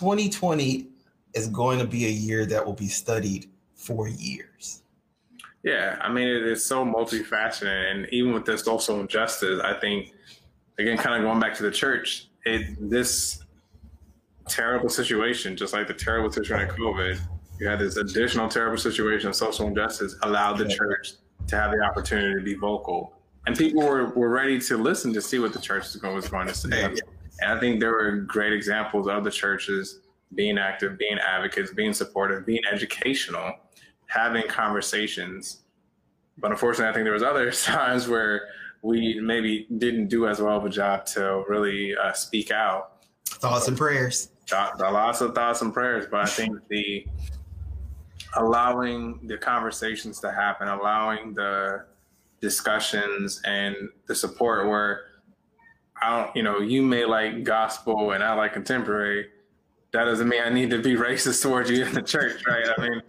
[0.00, 0.86] 2020
[1.34, 4.82] is going to be a year that will be studied for years.
[5.62, 10.14] Yeah, I mean it is so multifaceted, and even with this social injustice, I think
[10.78, 13.44] again, kind of going back to the church, it this
[14.48, 17.20] terrible situation, just like the terrible situation of COVID,
[17.60, 21.12] you had this additional terrible situation of social injustice allowed the church
[21.48, 23.12] to have the opportunity to be vocal.
[23.46, 26.54] And people were, were ready to listen to see what the church was going, to
[26.54, 26.94] say.
[27.40, 30.00] And I think there were great examples of the churches
[30.34, 33.54] being active, being advocates, being supportive, being educational,
[34.06, 35.62] having conversations.
[36.38, 38.48] But unfortunately, I think there was other times where
[38.82, 43.02] we maybe didn't do as well of a job to really uh, speak out.
[43.26, 44.30] Thoughts and prayers.
[44.52, 47.06] Lots of thoughts and prayers, but I think the
[48.36, 51.84] allowing the conversations to happen, allowing the
[52.40, 53.76] discussions and
[54.06, 55.02] the support where
[56.02, 59.28] I don't, you know, you may like gospel and I like contemporary.
[59.92, 62.66] That doesn't mean I need to be racist towards you in the church, right?
[62.76, 63.02] I mean,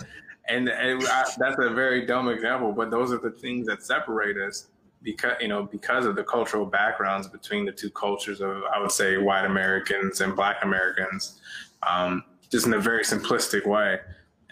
[0.47, 4.38] and, and I, that's a very dumb example, but those are the things that separate
[4.38, 4.67] us
[5.04, 8.91] because you know because of the cultural backgrounds between the two cultures of I would
[8.91, 11.39] say white Americans and Black Americans,
[11.88, 13.99] um, just in a very simplistic way.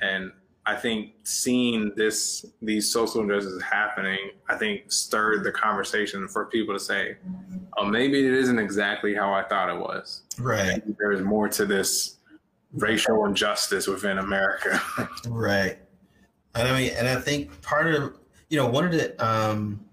[0.01, 0.31] And
[0.69, 6.75] I think seeing this these social injustices happening, I think stirred the conversation for people
[6.75, 7.17] to say,
[7.75, 10.79] "Oh, maybe it isn't exactly how I thought it was." Right.
[10.99, 12.17] There's more to this
[12.73, 14.79] racial injustice within America.
[15.27, 15.79] right.
[16.53, 18.13] And I mean, and I think part of
[18.49, 19.83] you know one of the um,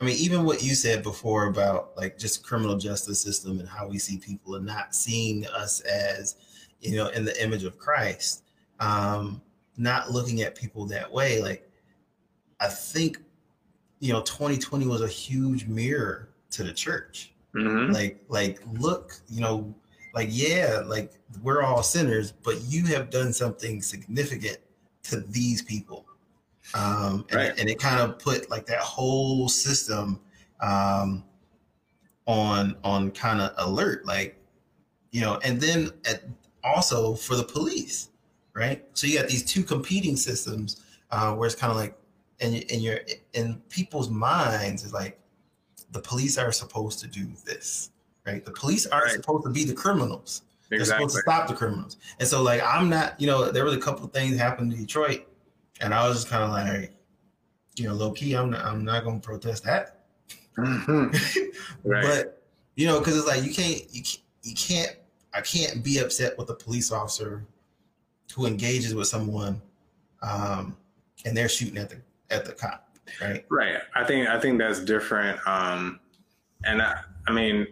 [0.00, 3.88] I mean, even what you said before about like just criminal justice system and how
[3.88, 6.36] we see people and not seeing us as,
[6.80, 8.44] you know, in the image of Christ,
[8.78, 9.42] um,
[9.76, 11.40] not looking at people that way.
[11.40, 11.68] Like,
[12.60, 13.18] I think,
[14.00, 17.32] you know, 2020 was a huge mirror to the church.
[17.54, 17.92] Mm-hmm.
[17.92, 19.74] Like, like, look, you know,
[20.14, 21.12] like, yeah, like
[21.42, 24.58] we're all sinners, but you have done something significant
[25.04, 26.06] to these people
[26.74, 27.46] um, and, right.
[27.46, 30.20] it, and, it, kind of put like that whole system
[30.60, 31.24] um,
[32.26, 34.36] on on kind of alert, like
[35.12, 36.24] you know, and then at,
[36.64, 38.10] also for the police,
[38.56, 38.82] right?
[38.94, 41.96] So you got these two competing systems uh, where it's kind of like,
[42.40, 43.00] and in your
[43.34, 45.18] in people's minds is like
[45.92, 47.90] the police are supposed to do this,
[48.26, 48.44] right?
[48.44, 49.14] The police aren't right.
[49.14, 50.42] supposed to be the criminals.
[50.70, 50.78] Exactly.
[50.78, 51.96] They're supposed to stop the criminals.
[52.18, 55.26] And so, like, I'm not, you know, there was a couple things happened in Detroit
[55.80, 56.92] and I was just kind of like,
[57.76, 60.04] you know, low key, I'm not, I'm not going to protest that.
[60.58, 61.48] Mm-hmm.
[61.88, 62.04] right.
[62.04, 62.42] But
[62.74, 64.96] you know, because it's like you can't, you can't, you can't,
[65.32, 67.46] I can't be upset with a police officer
[68.34, 69.60] who engages with someone,
[70.22, 70.76] um,
[71.24, 71.96] and they're shooting at the
[72.30, 73.44] at the cop, right?
[73.50, 73.78] Right.
[73.94, 75.38] I think I think that's different.
[75.46, 76.00] Um,
[76.64, 77.66] and I, I mean,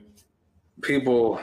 [0.82, 1.40] people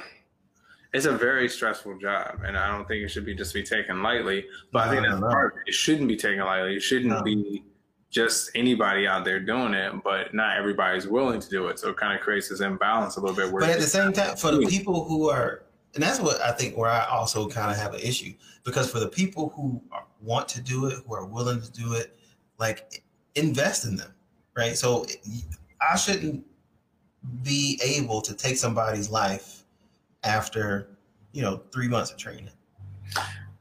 [0.94, 4.04] it's a very stressful job, and I don't think it should be just be taken
[4.04, 4.46] lightly.
[4.72, 5.30] But no, I think that's no.
[5.30, 5.56] part.
[5.66, 5.70] It.
[5.70, 6.76] it shouldn't be taken lightly.
[6.76, 7.64] It shouldn't be
[8.10, 11.80] just anybody out there doing it, but not everybody's willing to do it.
[11.80, 13.52] So it kind of creates this imbalance a little bit.
[13.52, 16.78] but at the same time, for the people who are, and that's what I think
[16.78, 19.82] where I also kind of have an issue because for the people who
[20.22, 22.18] want to do it, who are willing to do it,
[22.58, 23.04] like
[23.36, 24.14] invest in them,
[24.56, 24.78] right?
[24.78, 25.06] So
[25.82, 26.46] I shouldn't
[27.44, 29.64] be able to take somebody's life
[30.24, 30.88] after
[31.34, 32.50] you know three months of training.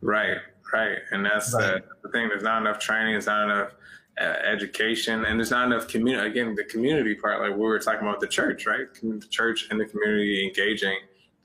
[0.01, 0.39] Right,
[0.73, 1.75] right, and that's right.
[1.75, 2.29] Uh, the thing.
[2.29, 3.15] There's not enough training.
[3.15, 3.73] There's not enough
[4.21, 6.31] uh, education, and there's not enough community.
[6.31, 8.87] Again, the community part, like we were talking about the church, right?
[9.03, 10.97] The church and the community engaging.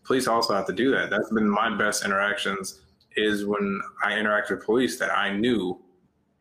[0.05, 1.09] Police also have to do that.
[1.09, 2.81] That's been my best interactions.
[3.17, 5.79] Is when I interact with police that I knew,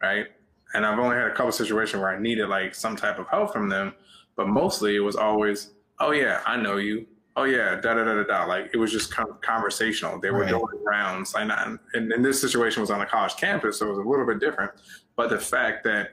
[0.03, 0.27] right?
[0.75, 3.53] And I've only had a couple situations where I needed like some type of help
[3.53, 3.95] from them,
[4.37, 7.07] but mostly it was always, "Oh yeah, I know you.
[7.37, 10.21] Oh yeah, da da da da da." Like it was just kind of conversational.
[10.21, 10.49] They were Right.
[10.49, 13.99] doing rounds, not, and, and this situation was on a college campus, so it was
[13.99, 14.73] a little bit different.
[15.17, 16.11] But the fact that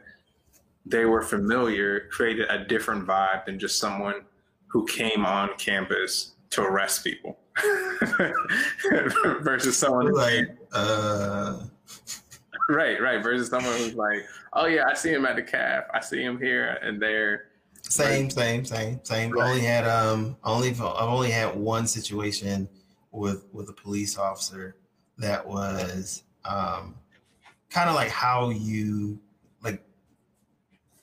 [0.85, 4.25] they were familiar created a different vibe than just someone
[4.67, 7.37] who came on campus to arrest people
[9.41, 11.63] versus someone Like, uh,
[12.69, 15.99] right right versus someone who's like oh yeah i see him at the calf i
[15.99, 17.45] see him here and there
[17.83, 19.31] same, same, same, same.
[19.31, 19.49] Right.
[19.49, 22.69] Only had um, only I've only had one situation
[23.11, 24.75] with with a police officer
[25.17, 26.95] that was um,
[27.69, 29.19] kind of like how you
[29.63, 29.83] like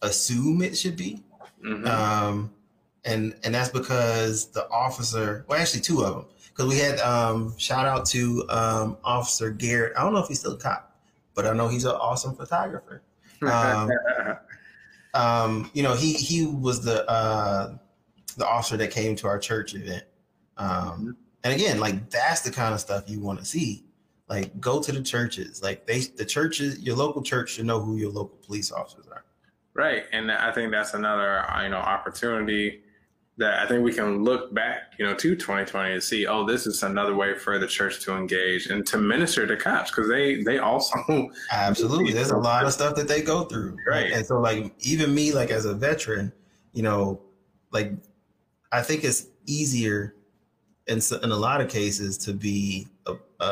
[0.03, 1.23] assume it should be.
[1.65, 1.87] Mhm.
[1.89, 2.53] um,
[3.05, 7.57] and and that's because the officer, well, actually two of them, because we had um,
[7.59, 9.95] shout out to um, Officer Garrett.
[9.97, 10.97] I don't know if he's still a cop,
[11.35, 13.03] but I know he's an awesome photographer.
[13.43, 13.91] um,
[15.15, 17.77] Um, you know, he he was the uh,
[18.37, 20.05] the officer that came to our church event.
[20.57, 23.85] Um, and again, like that's the kind of stuff you want to see.
[24.29, 25.63] Like, go to the churches.
[25.63, 29.25] Like they, the churches, your local church should know who your local police officers are.
[29.73, 32.83] Right, and I think that's another you know opportunity
[33.39, 36.67] that I think we can look back you know to 2020 and see oh this
[36.67, 40.43] is another way for the church to engage and to minister to cops because they
[40.43, 40.97] they also
[41.53, 42.13] Absolutely.
[42.13, 43.77] There's a lot of stuff that they go through.
[43.89, 44.13] Right.
[44.13, 46.33] And so like even me like as a veteran,
[46.73, 47.21] you know,
[47.71, 47.93] like
[48.73, 50.15] I think it's easier
[50.89, 53.45] in in a lot of cases to be a a,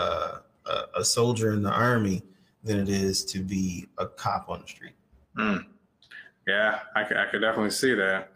[0.66, 2.22] a- a soldier in the army
[2.64, 4.94] than it is to be a cop on the street.
[5.38, 5.64] Mm.
[6.48, 8.30] Yeah, I could, I could definitely see that.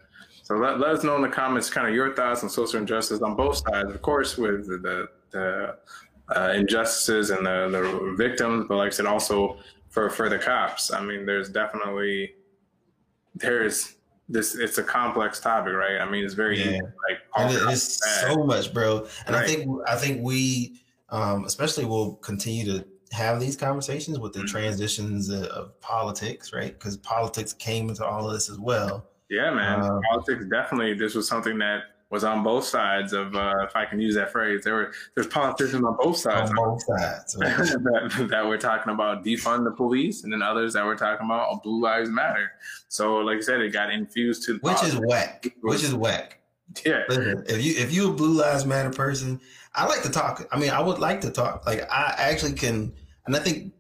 [0.51, 3.23] So let, let us know in the comments kind of your thoughts on social injustice
[3.23, 5.77] on both sides, of course, with the, the,
[6.35, 9.59] uh, injustices and the, the victims, but like I said, also
[9.91, 10.93] for, for the cops.
[10.93, 12.35] I mean, there's definitely,
[13.37, 13.95] there's
[14.29, 16.01] this, it's a complex topic, right?
[16.01, 16.71] I mean, it's very Yeah.
[16.71, 18.33] easy, like, it- it's bad.
[18.33, 19.07] so much, bro.
[19.29, 24.33] And I think I think we um especially will continue to have these conversations with
[24.33, 24.49] the Mhm.
[24.49, 26.73] transitions of, of politics, right?
[26.77, 29.07] Because politics came into all of this as well.
[29.31, 29.81] Yeah, man.
[29.81, 30.95] Um, Politics definitely.
[30.95, 34.33] This was something that was on both sides of, uh, if I can use that
[34.33, 34.65] phrase.
[34.65, 37.37] There were there's politicians on both sides on both sides.
[37.41, 37.57] right?
[37.57, 41.49] that, that were talking about defund the police, and then others that were talking about
[41.51, 42.51] oh, Blue Lives Matter.
[42.89, 45.07] So, like I said, it got infused to the Which is politics.
[45.07, 45.55] whack.
[45.61, 46.41] Which is whack.
[46.85, 49.41] yeah, Listen, if you if you a Blue Lives Matter person,
[49.77, 50.49] I like to talk.
[50.51, 51.65] I mean, I would like to talk.
[51.67, 52.93] Like I actually can,
[53.27, 53.73] and I think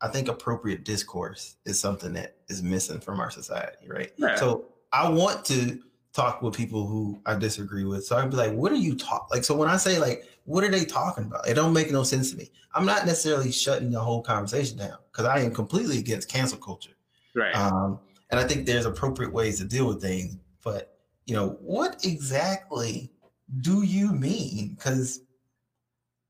[0.00, 4.12] I think appropriate discourse is something that is missing from our society, right?
[4.16, 4.34] Yeah.
[4.34, 5.80] So I want to
[6.12, 8.04] talk with people who I disagree with.
[8.04, 9.28] So I'd be like, what are you talking?
[9.30, 9.44] like?
[9.44, 11.48] So when I say like, what are they talking about?
[11.48, 12.50] It don't make no sense to me.
[12.74, 16.94] I'm not necessarily shutting the whole conversation down because I am completely against cancel culture.
[17.34, 17.54] right.
[17.54, 18.00] Um,
[18.30, 20.36] and I think there's appropriate ways to deal with things.
[20.62, 23.12] But you know, what exactly
[23.60, 24.74] do you mean?
[24.74, 25.20] Because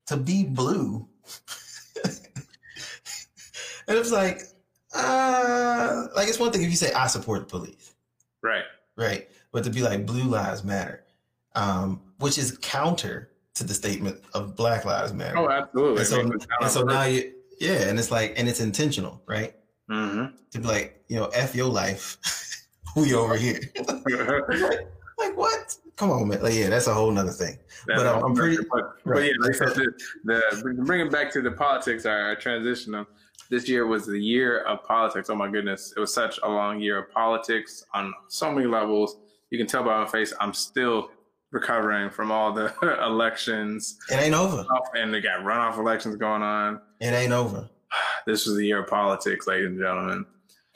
[0.07, 1.07] to be blue,
[2.05, 2.17] and
[3.87, 4.43] it's like,
[4.95, 7.80] uh, like it's one thing if you say I support the police,
[8.41, 8.63] right.
[8.95, 9.29] right?
[9.51, 11.03] But to be like Blue Lives Matter,
[11.55, 15.37] um, which is counter to the statement of Black Lives Matter.
[15.37, 15.97] Oh, absolutely.
[15.99, 18.59] and so, I mean, it's and so now you, yeah, and it's like, and it's
[18.61, 19.55] intentional, right?
[19.89, 20.35] Mm-hmm.
[20.51, 22.17] To be like, you know, f your life,
[22.95, 23.59] we over here.
[23.87, 24.05] like,
[25.17, 25.75] like what?
[25.97, 26.41] Come on, man.
[26.41, 27.57] Like, yeah, that's a whole nother thing.
[27.87, 28.23] That's But, um.
[28.23, 29.75] I'm pretty- But, but yeah, like I said,
[30.23, 33.07] the, the bring it back to the politics, our, our transition of
[33.51, 35.29] this year was the year of politics.
[35.29, 39.17] Oh my goodness, it was such a long year of politics on so many levels.
[39.51, 41.11] You can tell by my face, I'm still
[41.51, 42.73] recovering from all the
[43.05, 44.65] elections, It ain't over.
[44.95, 46.79] and they got runoff elections going on.
[46.99, 47.69] It ain't over.
[48.25, 50.25] This was the year of politics, ladies and gentlemen.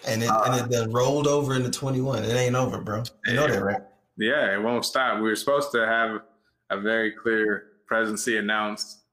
[0.05, 2.23] And it Uh, and it done rolled over into 21.
[2.25, 3.03] It ain't over, bro.
[3.25, 3.81] You know that, right?
[4.17, 5.17] Yeah, it won't stop.
[5.17, 6.21] We were supposed to have
[6.71, 9.03] a very clear presidency announced.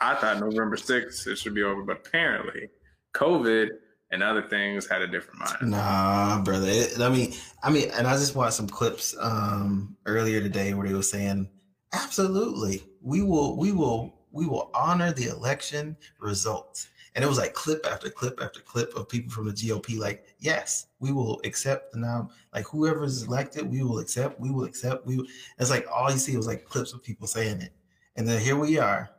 [0.00, 2.70] I thought November 6th it should be over, but apparently
[3.14, 3.70] COVID
[4.10, 5.70] and other things had a different mind.
[5.70, 6.68] Nah, brother.
[6.68, 10.86] It, I mean, I mean, and I just watched some clips um earlier today where
[10.86, 11.48] they were saying,
[11.92, 16.88] absolutely, we will, we will, we will honor the election results.
[17.14, 20.26] And it was like clip after clip after clip of people from the GOP, like,
[20.40, 25.06] yes, we will accept the nom, like whoever's elected, we will accept, we will accept,
[25.06, 25.26] we will.
[25.58, 27.72] It's like all you see was like clips of people saying it.
[28.16, 29.10] And then here we are.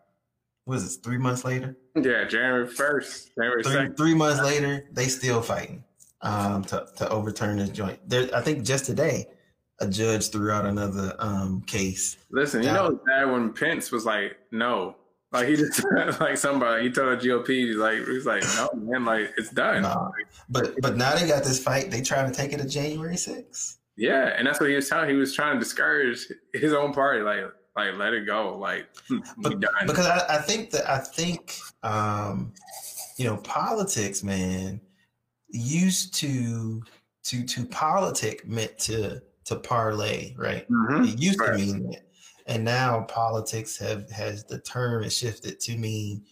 [0.65, 1.77] What is this, three months later?
[1.95, 3.97] Yeah, January 1st, January three, 2nd.
[3.97, 5.83] three months later, they still fighting
[6.21, 7.99] um, to, to overturn this joint.
[8.09, 9.27] There, I think just today,
[9.79, 12.17] a judge threw out another um, case.
[12.31, 14.95] Listen, you know, that when Pence was like, no.
[15.31, 15.83] Like he just
[16.21, 19.81] like somebody he told the GOP he's like he's like no man like it's done.
[19.81, 20.09] Nah.
[20.47, 21.91] But but now they got this fight.
[21.91, 23.77] They trying to take it to January 6th.
[23.97, 25.09] Yeah, and that's what he was telling.
[25.09, 28.87] He was trying to discourage his own party, like like let it go, like
[29.37, 32.53] but, because I, I, think that I think um,
[33.17, 34.79] you know politics, man,
[35.49, 36.81] used to
[37.23, 40.67] to to politic meant to to parlay, right?
[40.69, 41.03] Mm-hmm.
[41.03, 41.51] It used right.
[41.51, 42.03] to mean that,
[42.47, 46.23] and now politics have has the term has shifted to mean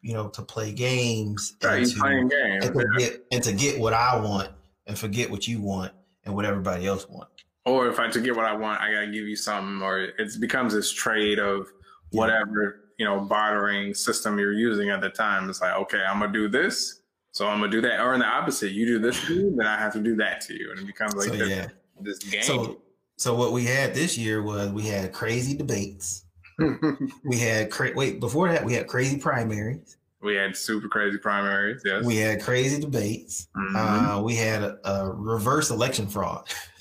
[0.00, 2.66] you know to play games, right, and, to, playing games.
[2.66, 4.50] And, to get, and to get what I want
[4.86, 5.92] and forget what you want
[6.24, 7.28] and what everybody else want.
[7.64, 10.40] Or if I to get what I want, I gotta give you something, or it
[10.40, 11.68] becomes this trade of
[12.10, 15.48] whatever you know bartering system you're using at the time.
[15.50, 17.02] It's like, okay, I'm gonna do this,
[17.32, 19.66] so I'm gonna do that, or in the opposite, you do this to me, then
[19.66, 21.68] I have to do that to you, and it becomes like so, this, yeah.
[22.00, 22.42] this game.
[22.42, 22.80] So,
[23.16, 26.24] so what we had this year was we had crazy debates.
[27.24, 29.96] we had cra- wait before that we had crazy primaries.
[30.20, 31.82] We had super crazy primaries.
[31.84, 32.04] Yes.
[32.04, 33.46] We had crazy debates.
[33.56, 33.76] Mm-hmm.
[33.76, 36.48] Uh, we had a, a, reverse election fraud.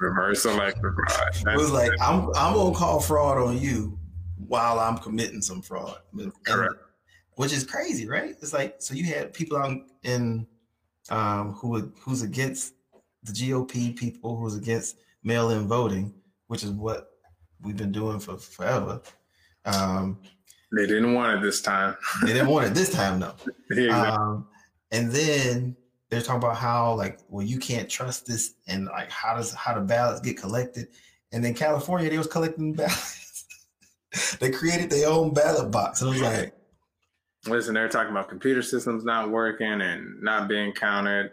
[0.00, 1.08] Reverse election fraud.
[1.08, 3.98] That's, it was like I'm I'm gonna call fraud on you
[4.46, 5.98] while I'm committing some fraud.
[6.46, 6.74] Correct.
[7.36, 8.30] which is crazy, right?
[8.40, 10.46] It's like so you had people on in
[11.10, 12.74] um, who would who's against
[13.22, 16.14] the GOP, people who's against mail-in voting,
[16.46, 17.10] which is what
[17.62, 19.00] we've been doing for forever.
[19.64, 20.18] Um,
[20.76, 21.96] they didn't want it this time.
[22.22, 23.34] they didn't want it this time, though.
[23.70, 24.48] Yeah, um,
[24.90, 25.76] and then
[26.10, 29.74] they're talking about how like, well, you can't trust this, and like, how does how
[29.74, 30.88] the ballots get collected?
[31.32, 33.46] And then California, they was collecting ballots.
[34.40, 36.54] they created their own ballot box, and I was like,
[37.46, 41.30] listen, they're talking about computer systems not working and not being counted.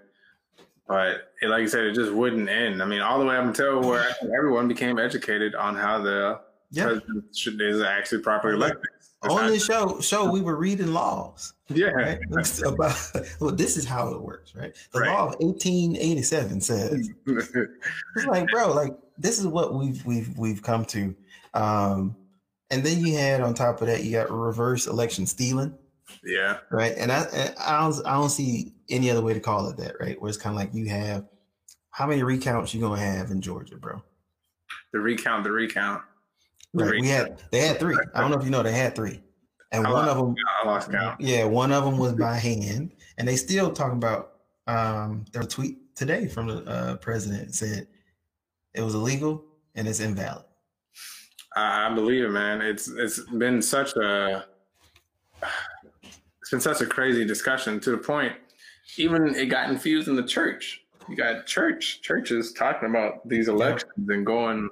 [0.87, 2.81] But it, like you said, it just wouldn't end.
[2.81, 6.39] I mean, all the way up until where everyone became educated on how the
[6.71, 6.83] yeah.
[6.85, 8.85] president should is actually properly elected
[9.23, 11.87] on this show show we were reading laws yeah.
[11.87, 12.19] right?
[12.65, 14.75] about well this is how it works right?
[14.91, 15.09] The right.
[15.09, 20.85] law of 1887 says it's like bro like this is what we've we've we've come
[20.85, 21.15] to
[21.53, 22.15] um
[22.69, 25.75] and then you had on top of that you got reverse election stealing
[26.23, 26.59] yeah.
[26.69, 26.93] right?
[26.97, 27.25] And i
[27.59, 30.19] i don't i don't see any other way to call it that right?
[30.21, 31.25] Where it's kind of like you have
[31.89, 34.01] how many recounts you gonna have in georgia bro?
[34.93, 36.03] The recount the recount
[36.85, 37.01] Right.
[37.01, 37.97] We had they had three.
[38.13, 39.21] I don't know if you know they had three,
[39.71, 40.35] and I one of them.
[40.63, 41.19] I lost count.
[41.19, 44.33] Yeah, one of them was by hand, and they still talking about.
[44.69, 47.87] Um, a tweet today from the uh, president said
[48.73, 50.43] it was illegal and it's invalid.
[51.55, 52.59] I believe it, man.
[52.59, 54.43] It's it's been such a
[56.41, 58.33] it's been such a crazy discussion to the point
[58.97, 60.81] even it got infused in the church.
[61.09, 64.15] You got church churches talking about these elections yeah.
[64.15, 64.69] and going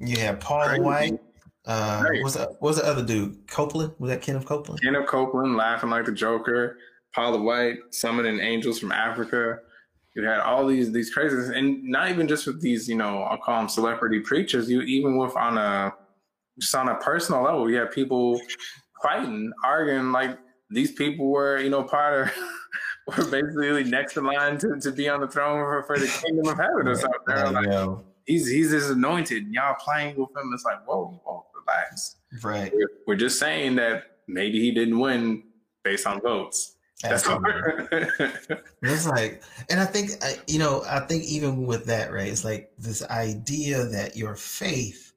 [0.00, 0.82] yeah, Paul Crazy.
[0.82, 1.20] White.
[1.66, 3.46] Uh, what's the, what's the other dude?
[3.46, 3.92] Copeland?
[3.98, 4.82] Was that Kenneth Copeland?
[4.82, 6.78] Kenneth Copeland laughing like the Joker.
[7.14, 9.58] Paula White summoning angels from Africa.
[10.14, 13.38] You had all these these crazies, and not even just with these, you know, I'll
[13.38, 14.68] call them celebrity preachers.
[14.68, 15.92] You even with on a
[16.58, 18.40] just on a personal level, you have people
[19.02, 20.38] fighting, arguing like
[20.70, 22.32] these people were, you know, part of
[23.06, 26.48] were basically next in line to, to be on the throne for, for the kingdom
[26.48, 27.52] of heaven or something.
[27.54, 29.44] Like, he's he's his anointed.
[29.44, 30.50] And y'all playing with him.
[30.54, 32.16] It's like, whoa, whoa, relax.
[32.42, 32.72] Right.
[32.74, 35.42] We're, we're just saying that maybe he didn't win
[35.82, 36.76] based on votes.
[37.02, 37.26] That's
[38.82, 40.10] it's like, and I think
[40.46, 42.28] you know, I think even with that, right?
[42.28, 45.14] It's like this idea that your faith,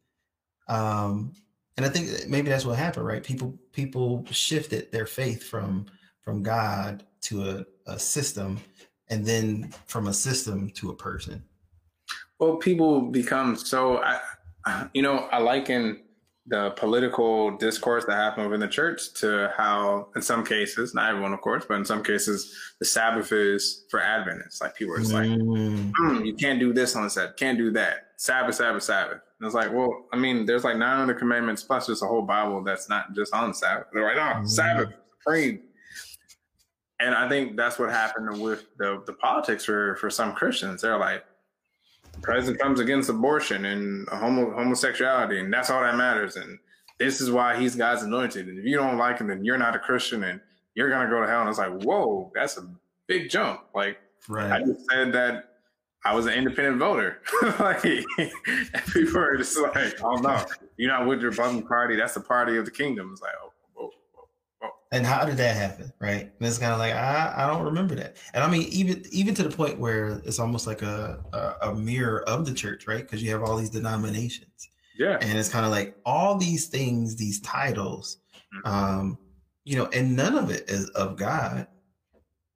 [0.70, 1.34] um,
[1.76, 3.22] and I think maybe that's what happened, right?
[3.22, 5.86] People people shifted their faith from
[6.22, 8.60] from God to a, a system,
[9.10, 11.43] and then from a system to a person.
[12.44, 14.20] Well, people become so, I,
[14.94, 16.02] you know, I liken
[16.46, 21.32] the political discourse that happened within the church to how, in some cases, not everyone,
[21.32, 24.60] of course, but in some cases, the Sabbath is for Adventists.
[24.60, 25.94] Like people are just like, mm.
[25.94, 28.08] mm, you can't do this on the Sabbath, can't do that.
[28.18, 29.22] Sabbath, Sabbath, Sabbath.
[29.39, 32.24] And it's like, well, I mean, there's like nine other commandments plus just a whole
[32.24, 33.86] Bible that's not just on the Sabbath.
[33.94, 34.50] They're like, oh, mm.
[34.50, 35.62] Sabbath, supreme.
[37.00, 40.82] And I think that's what happened with the, the politics for, for some Christians.
[40.82, 41.24] They're like,
[42.22, 46.36] president comes against abortion and homo- homosexuality, and that's all that matters.
[46.36, 46.59] And
[46.99, 48.47] this is why he's God's anointed.
[48.47, 50.39] And if you don't like him, then you're not a Christian, and
[50.76, 51.41] you're gonna go to hell.
[51.41, 52.68] And it's like, whoa, that's a
[53.07, 53.61] big jump.
[53.74, 53.97] Like,
[54.28, 54.51] right.
[54.51, 55.53] I just said that
[56.05, 57.22] I was an independent voter.
[57.59, 60.43] like, people are just like, oh no,
[60.78, 61.95] you're not with your Republican party.
[61.95, 63.09] That's the party of the kingdom.
[63.14, 63.53] It's like, oh,
[64.94, 65.91] and how did that happen?
[66.00, 66.22] Right.
[66.22, 68.16] And it's kind of like I, I don't remember that.
[68.34, 71.76] And I mean, even even to the point where it's almost like a a, a
[71.76, 73.04] mirror of the church, right?
[73.04, 74.70] Because you have all these denominations.
[74.98, 75.18] Yeah.
[75.20, 78.20] And it's kind of like all these things, these titles,
[78.56, 78.70] mm-hmm.
[78.70, 79.18] um,
[79.66, 81.68] you know, and none of it is of God.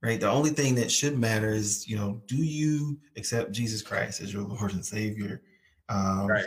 [0.02, 0.20] right?
[0.20, 4.32] The only thing that should matter is, you know, do you accept Jesus Christ as
[4.32, 5.42] your Lord and Savior?
[5.90, 6.46] Um, right.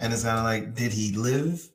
[0.00, 1.68] And it's kind of like, did he live?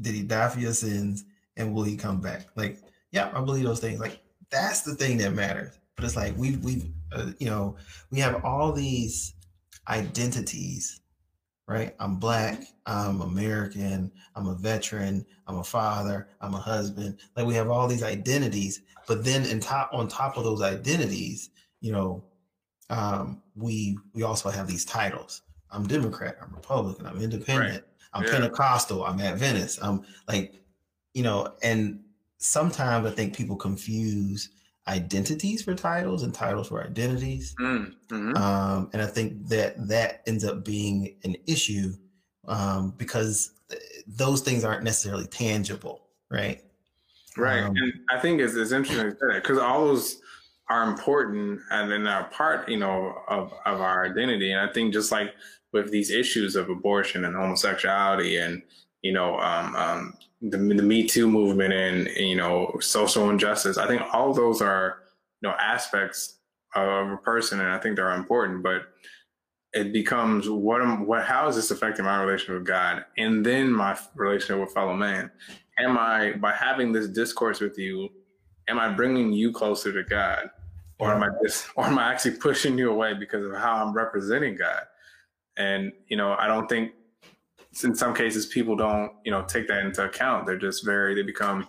[0.00, 1.24] Did he die for your sins?
[1.56, 2.46] And will he come back?
[2.56, 2.78] Like,
[3.10, 4.00] yeah, I believe those things.
[4.00, 4.20] Like,
[4.50, 5.78] that's the thing that matters.
[5.96, 7.76] But it's like we've we've uh, you know
[8.10, 9.34] we have all these
[9.88, 11.00] identities,
[11.68, 11.94] right?
[12.00, 12.62] I'm black.
[12.86, 14.10] I'm American.
[14.34, 15.26] I'm a veteran.
[15.46, 16.28] I'm a father.
[16.40, 17.18] I'm a husband.
[17.36, 21.50] Like we have all these identities, but then in top on top of those identities,
[21.80, 22.24] you know,
[22.88, 25.42] um, we we also have these titles.
[25.70, 26.36] I'm Democrat.
[26.42, 27.06] I'm Republican.
[27.06, 27.72] I'm Independent.
[27.72, 27.84] Right.
[28.12, 28.30] I'm yeah.
[28.30, 29.04] Pentecostal.
[29.04, 29.78] I'm Adventist.
[29.82, 30.54] I'm like,
[31.14, 32.00] you know, and
[32.38, 34.50] sometimes I think people confuse
[34.88, 37.54] identities for titles and titles for identities.
[37.60, 38.36] Mm, mm-hmm.
[38.36, 41.92] um, and I think that that ends up being an issue
[42.48, 46.62] um, because th- those things aren't necessarily tangible, right?
[47.36, 47.62] Right.
[47.62, 50.20] Um, and I think it's, it's interesting because all those
[50.68, 54.52] are important and then are part, you know, of, of our identity.
[54.52, 55.34] And I think just like
[55.72, 58.62] with these issues of abortion and homosexuality and,
[59.02, 63.78] you know, um, um, the, the Me Too movement and, you know social injustice.
[63.78, 65.02] I think all those are
[65.40, 66.36] you know aspects
[66.74, 68.62] of a person, and I think they're important.
[68.62, 68.82] But
[69.72, 73.72] it becomes what am what how is this affecting my relationship with God, and then
[73.72, 75.30] my relationship with fellow man?
[75.78, 78.08] Am I by having this discourse with you?
[78.68, 80.50] Am I bringing you closer to God,
[80.98, 83.92] or am I just or am I actually pushing you away because of how I'm
[83.92, 84.82] representing God?
[85.56, 86.92] And you know, I don't think
[87.84, 90.46] in some cases people don't you know take that into account.
[90.46, 91.68] They're just very they become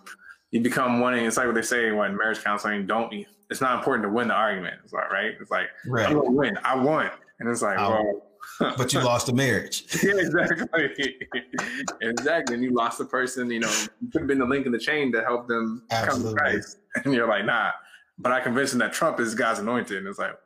[0.52, 3.14] you become wanting it's like what they say when marriage counseling don't
[3.49, 5.34] it's not important to win the argument it's like right?
[5.39, 6.14] It's like right.
[6.14, 6.58] gonna win.
[6.64, 7.10] I won.
[7.39, 8.28] And it's like um, well
[8.78, 9.86] but you lost the marriage.
[10.04, 11.18] Yeah exactly.
[12.02, 12.56] Exactly.
[12.56, 13.72] And you lost the person you know
[14.02, 16.24] you could have been the link in the chain to help them Absolutely.
[16.24, 16.78] come to christ.
[17.06, 17.72] And you're like nah.
[18.18, 20.38] But i convinced them that trump is god's anointed and it's like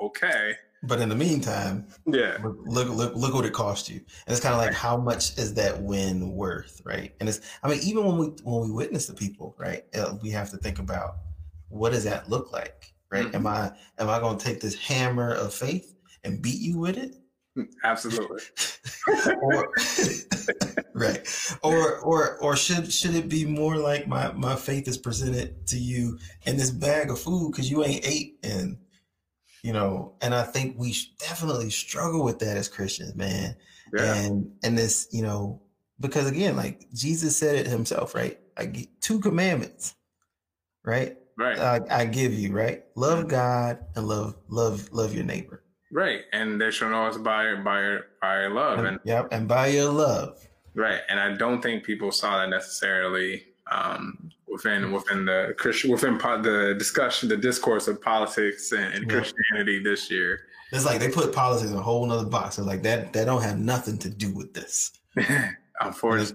[0.00, 3.96] okay but in the meantime, yeah, look look look what it cost you.
[3.96, 7.14] And it's kind of like how much is that win worth, right?
[7.20, 10.30] And it's I mean even when we when we witness the people, right, uh, we
[10.30, 11.16] have to think about
[11.68, 13.26] what does that look like, right?
[13.26, 13.36] Mm-hmm.
[13.36, 16.96] Am I am I going to take this hammer of faith and beat you with
[16.96, 17.14] it?
[17.58, 18.42] Mm, absolutely.
[19.42, 19.72] or,
[20.94, 21.56] right.
[21.62, 25.78] Or or or should should it be more like my my faith is presented to
[25.78, 28.78] you in this bag of food because you ain't ate and
[29.62, 33.56] you know and i think we definitely struggle with that as christians man.
[33.92, 34.14] Yeah.
[34.14, 35.60] and and this you know
[35.98, 38.38] because again like jesus said it himself right?
[38.56, 39.94] I get two commandments
[40.84, 41.16] right?
[41.36, 41.58] Right.
[41.58, 42.84] I, I give you right?
[42.96, 45.62] Love god and love love love your neighbor.
[45.92, 46.22] Right.
[46.32, 48.78] And they shall know us by by by love.
[48.78, 50.46] And, and yep and by your love.
[50.74, 51.00] Right.
[51.08, 56.42] And i don't think people saw that necessarily um, within within the Christian within po-
[56.42, 59.18] the discussion, the discourse of politics and, and yeah.
[59.18, 60.40] Christianity this year.
[60.72, 62.58] It's like they put politics in a whole nother box.
[62.58, 64.92] It's like that that don't have nothing to do with this.
[65.80, 66.34] Unfortunately.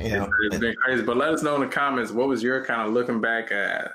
[0.00, 1.02] You know, it's, it's been crazy.
[1.02, 3.90] But let us know in the comments what was your kind of looking back at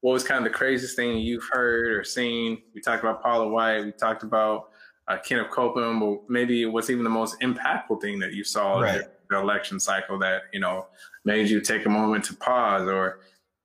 [0.00, 2.62] what was kind of the craziest thing you've heard or seen.
[2.74, 4.70] We talked about Paula White, we talked about
[5.08, 9.02] uh, Kenneth Copeland, but maybe what's even the most impactful thing that you saw right.
[9.30, 10.86] The election cycle that you know
[11.24, 13.20] made you take a moment to pause or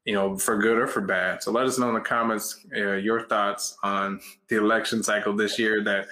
[0.05, 1.41] you know for good or for bad.
[1.41, 5.57] So let us know in the comments uh, your thoughts on the election cycle this
[5.57, 6.07] year that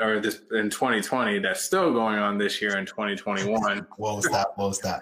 [0.00, 4.74] or this in 2020 that's still going on this year in 2021 won't stop won't
[4.74, 5.00] stop.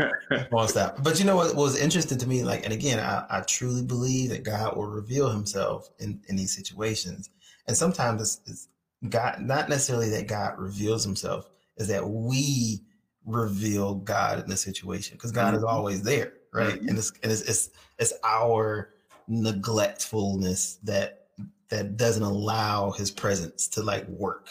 [0.50, 1.02] Won't stop.
[1.02, 4.30] But you know what was interesting to me like and again I, I truly believe
[4.30, 7.30] that god will reveal himself in in these situations.
[7.66, 8.68] And sometimes it's, it's
[9.08, 11.48] god not necessarily that god reveals himself
[11.78, 12.82] is that we
[13.24, 15.58] reveal God in the situation because God mm-hmm.
[15.58, 16.74] is always there, right?
[16.74, 16.88] Mm-hmm.
[16.88, 18.90] And it's and it's, it's it's our
[19.30, 21.28] neglectfulness that
[21.70, 24.48] that doesn't allow His presence to like work.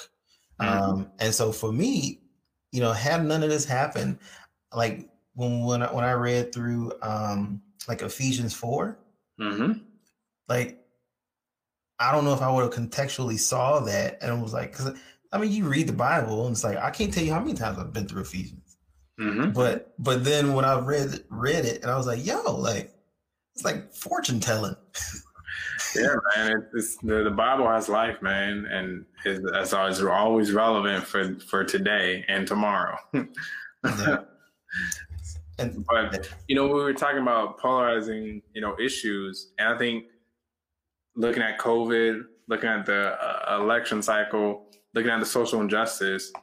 [0.60, 0.84] Mm-hmm.
[0.84, 2.22] Um, and so for me,
[2.72, 4.20] you know, had none of this happened,
[4.74, 8.98] like when when I, when I read through um like Ephesians 4
[9.40, 9.74] mm-hmm.
[10.48, 10.80] like
[12.00, 14.98] I don't know if I would have contextually saw that and it was like, because
[15.32, 17.54] I mean, you read the Bible and it's like I can't tell you how many
[17.54, 18.63] times I've been through Ephesians.
[19.20, 19.52] Mm-hmm.
[19.52, 22.94] But but then when I read read it and I was like, yo, like
[23.56, 24.76] it's like fortune telling.
[25.96, 26.66] yeah, man.
[26.74, 32.26] It's, the, the Bible has life, man, and it's, always always relevant for for today
[32.28, 32.98] and tomorrow.
[33.14, 34.18] yeah.
[35.60, 40.06] And, but you know, we were talking about polarizing, you know, issues, and I think
[41.16, 46.34] looking at COVID, looking at the uh, election cycle, looking at the social injustice,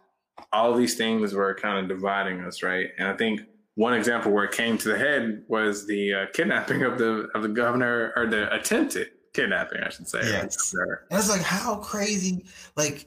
[0.53, 2.90] all these things were kind of dividing us, right?
[2.98, 3.42] And I think
[3.74, 7.42] one example where it came to the head was the uh, kidnapping of the of
[7.42, 10.20] the governor or the attempted kidnapping, I should say.
[10.22, 10.74] Yes.
[10.74, 12.44] And it's like how crazy,
[12.76, 13.07] like,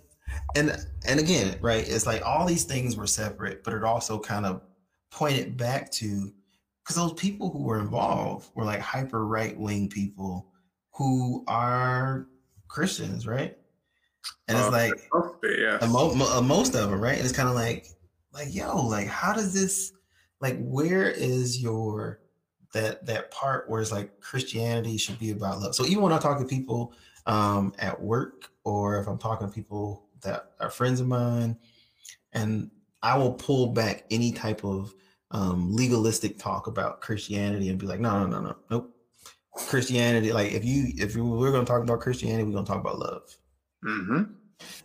[0.55, 0.75] and
[1.05, 1.87] and again, right?
[1.87, 4.61] It's like all these things were separate, but it also kind of
[5.11, 6.33] pointed back to
[6.83, 10.47] because those people who were involved were like hyper right wing people
[10.91, 12.27] who are
[12.67, 13.57] Christians, right?
[14.47, 14.93] And it's uh, like
[15.43, 15.77] yeah.
[15.87, 17.17] mo- most of them, right?
[17.17, 17.87] And it's kind of like,
[18.33, 19.93] like yo, like how does this,
[20.41, 22.19] like, where is your
[22.73, 25.75] that that part where it's like Christianity should be about love.
[25.75, 26.93] So even when I talk to people
[27.25, 31.57] um, at work, or if I'm talking to people that are friends of mine,
[32.33, 32.69] and
[33.01, 34.93] I will pull back any type of
[35.31, 38.95] um, legalistic talk about Christianity and be like, no, no, no, no, nope.
[39.55, 42.71] Christianity, like if you if you, we're going to talk about Christianity, we're going to
[42.71, 43.37] talk about love.
[43.85, 44.23] Mm-hmm.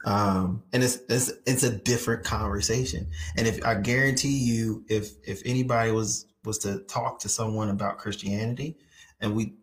[0.05, 3.09] Um, and it's it's it's a different conversation.
[3.37, 7.99] And if I guarantee you, if if anybody was was to talk to someone about
[7.99, 8.77] Christianity.
[9.21, 9.55] And we,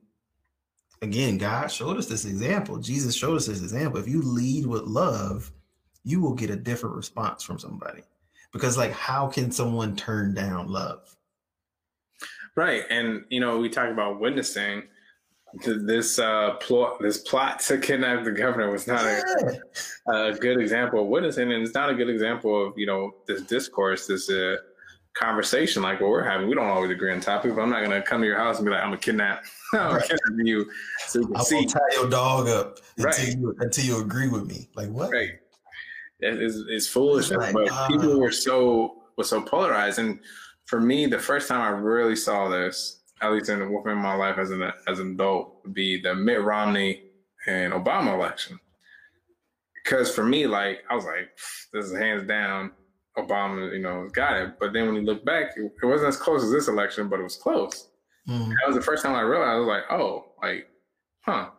[1.02, 2.78] again, God showed us this example.
[2.78, 4.00] Jesus showed us this example.
[4.00, 5.52] If you lead with love,
[6.04, 8.04] you will get a different response from somebody.
[8.54, 11.16] Because, like, how can someone turn down love?
[12.56, 12.84] Right.
[12.90, 14.84] And, you know, we talk about witnessing.
[15.64, 19.60] This uh, plot, this plot to kidnap the governor was not a,
[20.08, 23.42] a, good example of witnessing, and it's not a good example of you know this
[23.44, 24.58] discourse, this uh,
[25.16, 26.48] conversation like what we're having.
[26.48, 28.66] We don't always agree on topics, but I'm not gonna come to your house and
[28.66, 29.44] be like, I'm gonna kidnap,
[29.74, 30.70] I'm gonna kidnap you.
[31.08, 31.66] So you can I'm see.
[31.66, 34.70] tie your dog up until, you, until you agree with me.
[34.76, 35.12] Like what?
[35.12, 35.32] Right.
[36.20, 40.00] It's, it's foolishness, like, but uh, people were so were so polarized.
[40.00, 40.20] And
[40.66, 44.38] for me, the first time I really saw this, at least in within my life
[44.38, 47.04] as an as an adult, would be the Mitt Romney
[47.48, 48.60] and Obama election.
[49.84, 51.30] Because for me, like I was like,
[51.72, 52.72] this is hands down
[53.18, 54.60] Obama, you know, got it.
[54.60, 57.20] But then when you look back, it, it wasn't as close as this election, but
[57.20, 57.90] it was close.
[58.28, 58.50] Mm.
[58.50, 60.68] That was the first time I realized I was like, oh, like,
[61.22, 61.50] huh.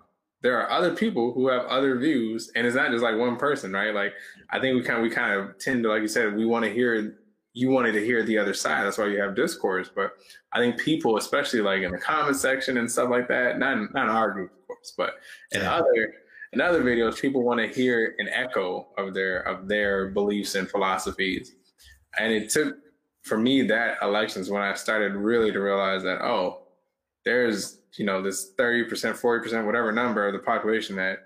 [0.42, 3.72] There are other people who have other views, and it's not just like one person,
[3.72, 3.94] right?
[3.94, 4.12] Like,
[4.50, 6.64] I think we kind of we kind of tend to, like you said, we want
[6.64, 7.18] to hear.
[7.56, 8.84] You wanted to hear the other side.
[8.84, 9.88] That's why you have discourse.
[9.94, 10.12] But
[10.52, 14.10] I think people, especially like in the comment section and stuff like that, not not
[14.10, 15.14] in our group, of course, but
[15.52, 15.74] in yeah.
[15.74, 16.14] other
[16.52, 20.70] in other videos, people want to hear an echo of their of their beliefs and
[20.70, 21.52] philosophies.
[22.18, 22.76] And it took
[23.22, 26.66] for me that elections when I started really to realize that oh,
[27.24, 31.20] there's you know this thirty percent, forty percent, whatever number of the population that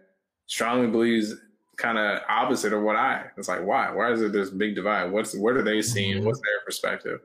[0.47, 1.35] strongly believes
[1.81, 3.27] kind of opposite of what I.
[3.37, 3.91] It's like why?
[3.91, 5.11] Why is it this big divide?
[5.11, 6.19] What's what are they seeing?
[6.19, 6.27] Mm-hmm.
[6.27, 7.21] What's their perspective?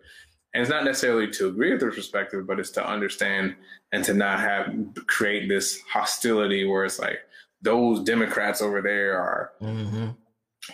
[0.53, 3.55] And it's not necessarily to agree with their perspective, but it's to understand
[3.91, 4.73] and to not have
[5.07, 7.19] create this hostility where it's like,
[7.61, 10.09] those Democrats over there are mm-hmm.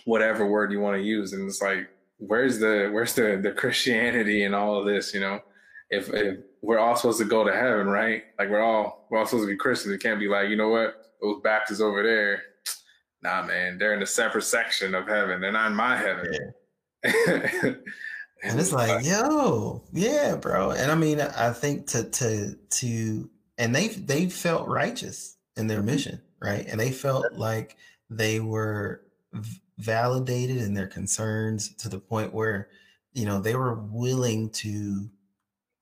[0.06, 1.34] whatever word you want to use.
[1.34, 5.14] And it's like, where's the where's the the Christianity and all of this?
[5.14, 5.40] You know,
[5.90, 8.24] if if we're all supposed to go to heaven, right?
[8.38, 9.96] Like we're all we're all supposed to be Christians.
[9.96, 12.44] It can't be like, you know what, those Baptists over there,
[13.22, 15.42] nah, man, they're in a separate section of heaven.
[15.42, 16.34] They're not in my heaven.
[16.34, 16.52] Yeah.
[18.44, 20.72] and it's like, yo, yeah, bro.
[20.72, 25.82] And I mean, I think to to to and they they felt righteous in their
[25.82, 26.66] mission right?
[26.68, 27.78] And they felt like
[28.10, 29.04] they were
[29.78, 32.70] validated in their concerns to the point where,
[33.14, 35.10] you know, they were willing to,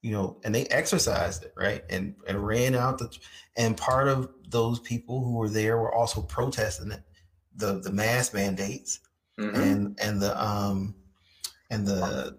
[0.02, 1.84] you know, and they exercised it, right?
[1.90, 3.16] And and ran out the
[3.56, 7.02] and part of those people who were there were also protesting it,
[7.60, 9.00] the the mask mandates
[9.40, 9.56] mm-hmm.
[9.56, 10.96] and and the um
[11.70, 12.38] and the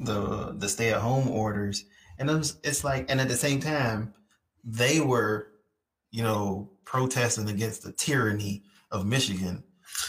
[0.00, 1.84] the the stay at home orders.
[2.18, 4.14] And it was, it's like, and at the same time,
[4.64, 5.48] they were,
[6.10, 9.62] you know, protesting against the tyranny of Michigan.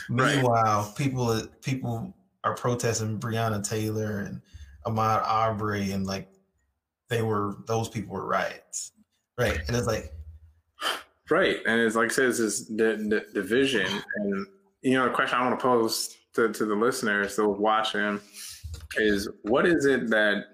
[0.09, 0.35] Right.
[0.35, 2.13] Meanwhile, people people
[2.45, 4.41] are protesting Breonna Taylor and
[4.85, 6.29] Ahmaud Arbery, and like
[7.09, 8.93] they were those people were riots,
[9.37, 9.59] right?
[9.67, 10.13] And it's like,
[11.29, 14.47] right, and it's like I said, it's this the, the division, and
[14.81, 18.19] you know, the question I want to pose to, to the listeners that was watching
[18.97, 20.45] is, what is it that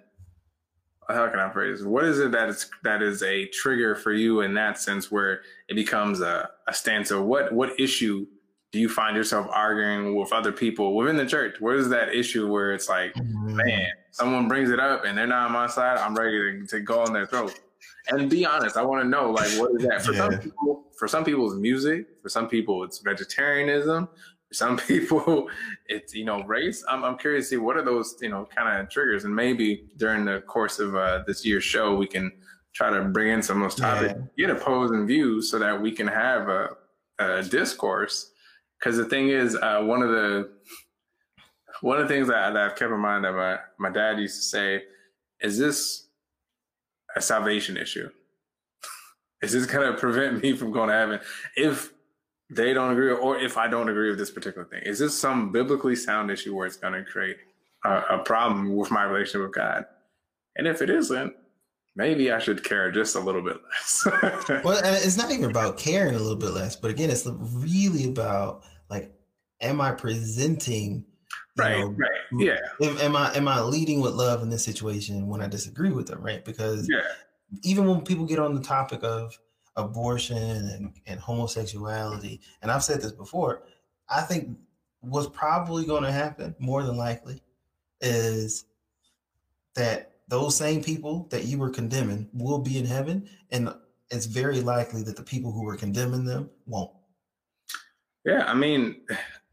[1.09, 1.83] how can I phrase?
[1.83, 5.41] What is it that is that is a trigger for you in that sense where
[5.67, 8.25] it becomes a, a stance of what what issue
[8.71, 11.61] do you find yourself arguing with other people within the church?
[11.61, 13.55] What is that issue where it's like, mm-hmm.
[13.55, 16.79] man, someone brings it up and they're not on my side, I'm ready to, to
[16.79, 17.53] go on their throat.
[18.09, 20.29] And be honest, I want to know like what is that for yeah.
[20.29, 20.85] some people?
[20.97, 22.07] For some people, it's music.
[22.21, 24.07] For some people, it's vegetarianism
[24.47, 25.49] For some people
[25.87, 28.79] it's you know race I'm, I'm curious to see what are those you know kind
[28.79, 32.31] of triggers and maybe during the course of uh, this year's show we can
[32.73, 34.47] try to bring in some of those topics yeah.
[34.47, 36.69] get opposing views so that we can have a,
[37.19, 38.31] a discourse
[38.79, 40.49] because the thing is uh, one of the
[41.81, 44.37] one of the things that, that I've kept in mind that my, my dad used
[44.37, 44.83] to say
[45.41, 46.02] is this
[47.15, 48.09] a salvation issue?
[49.41, 51.19] Is this going to prevent me from going to heaven
[51.57, 51.91] if
[52.49, 54.81] they don't agree, or if I don't agree with this particular thing?
[54.83, 57.37] Is this some biblically sound issue where it's going to create
[57.83, 59.85] a, a problem with my relationship with God?
[60.55, 61.33] And if it isn't,
[61.95, 64.07] maybe I should care just a little bit less.
[64.63, 68.63] well, it's not even about caring a little bit less, but again, it's really about
[68.89, 69.11] like,
[69.61, 71.05] am I presenting?
[71.55, 72.57] Right, know, right, yeah.
[72.81, 76.07] Am, am, I am I leading with love in this situation when I disagree with
[76.07, 76.21] them?
[76.21, 77.01] Right, because yeah.
[77.61, 79.37] even when people get on the topic of
[79.75, 83.63] abortion and, and homosexuality, and I've said this before,
[84.09, 84.57] I think
[85.01, 87.41] what's probably going to happen more than likely
[88.01, 88.65] is
[89.75, 93.73] that those same people that you were condemning will be in heaven, and
[94.09, 96.91] it's very likely that the people who were condemning them won't.
[98.25, 99.01] Yeah, I mean,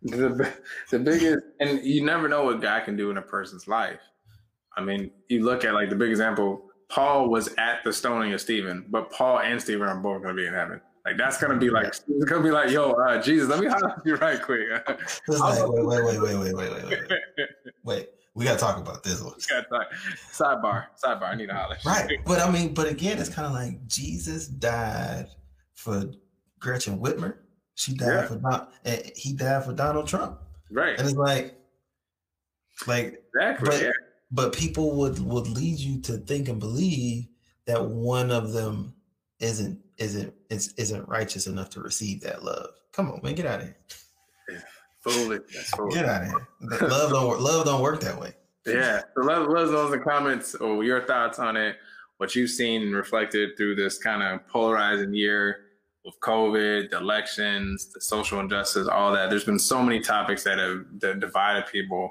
[0.03, 0.53] the
[0.91, 4.01] the biggest, and you never know what God can do in a person's life.
[4.77, 6.67] I mean, you look at like the big example.
[6.89, 10.43] Paul was at the stoning of Stephen, but Paul and Stephen are both going to
[10.43, 10.81] be in heaven.
[11.05, 14.01] Like that's gonna be like it's gonna be like, yo, uh, Jesus, let me holler
[14.05, 14.69] you right quick.
[14.87, 14.99] wait,
[15.29, 17.19] wait, wait, wait, wait, wait, wait, wait, wait.
[17.85, 19.35] Wait, we gotta talk about this one.
[20.31, 21.31] Sidebar, sidebar.
[21.31, 21.79] I need to holler.
[21.87, 25.29] Right, but I mean, but again, it's kind of like Jesus died
[25.73, 26.05] for
[26.59, 27.37] Gretchen Whitmer.
[27.81, 28.26] She died yeah.
[28.26, 30.39] for Don, eh, he died for Donald Trump.
[30.70, 31.55] Right, and it's like,
[32.87, 33.70] like exactly.
[33.70, 33.91] But, yeah.
[34.31, 37.26] but people would would lead you to think and believe
[37.64, 38.93] that one of them
[39.39, 42.68] isn't isn't isn't righteous enough to receive that love.
[42.93, 44.62] Come on, man, get out of here.
[45.01, 45.41] Foolish.
[45.55, 45.95] That's foolish.
[45.95, 46.49] Get out of here.
[46.87, 47.41] love don't work.
[47.41, 48.35] Love don't work that way.
[48.66, 49.01] Yeah.
[49.16, 51.76] So let, let us know in the comments or your thoughts on it,
[52.18, 55.70] what you've seen reflected through this kind of polarizing year
[56.05, 59.31] with COVID, the elections, the social injustice, all that.
[59.31, 62.11] There's been so many topics that have that divided people.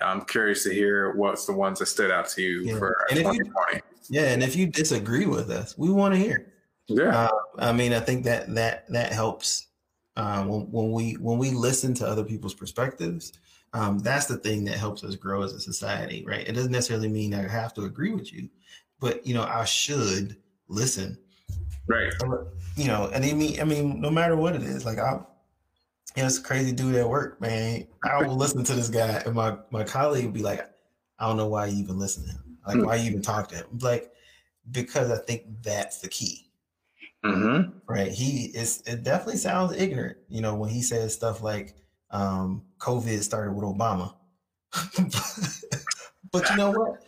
[0.00, 2.78] I'm curious to hear what's the ones that stood out to you yeah.
[2.78, 3.76] for and 2020.
[3.76, 6.52] You, yeah, and if you disagree with us, we want to hear.
[6.88, 9.68] Yeah, uh, I mean, I think that that that helps
[10.16, 13.32] um, when, when, we when we listen to other people's perspectives,
[13.72, 16.48] um, that's the thing that helps us grow as a society, right?
[16.48, 18.48] It doesn't necessarily mean I have to agree with you,
[18.98, 20.36] but you know I should
[20.68, 21.16] listen,
[21.90, 22.12] right?
[22.76, 25.12] You know, and I mean, I mean, no matter what it is, like I,
[26.16, 27.86] you know, it's crazy dude at work, man.
[28.04, 30.68] I will listen to this guy, and my my colleague would be like,
[31.18, 33.56] I don't know why you even listen to him, like why you even talk to
[33.56, 34.10] him, like
[34.70, 36.50] because I think that's the key
[37.24, 37.78] Mm-hmm.
[37.86, 38.10] Right.
[38.10, 41.74] He is, it definitely sounds ignorant, you know, when he says stuff like
[42.10, 44.14] um, COVID started with Obama.
[46.32, 47.02] but you know what?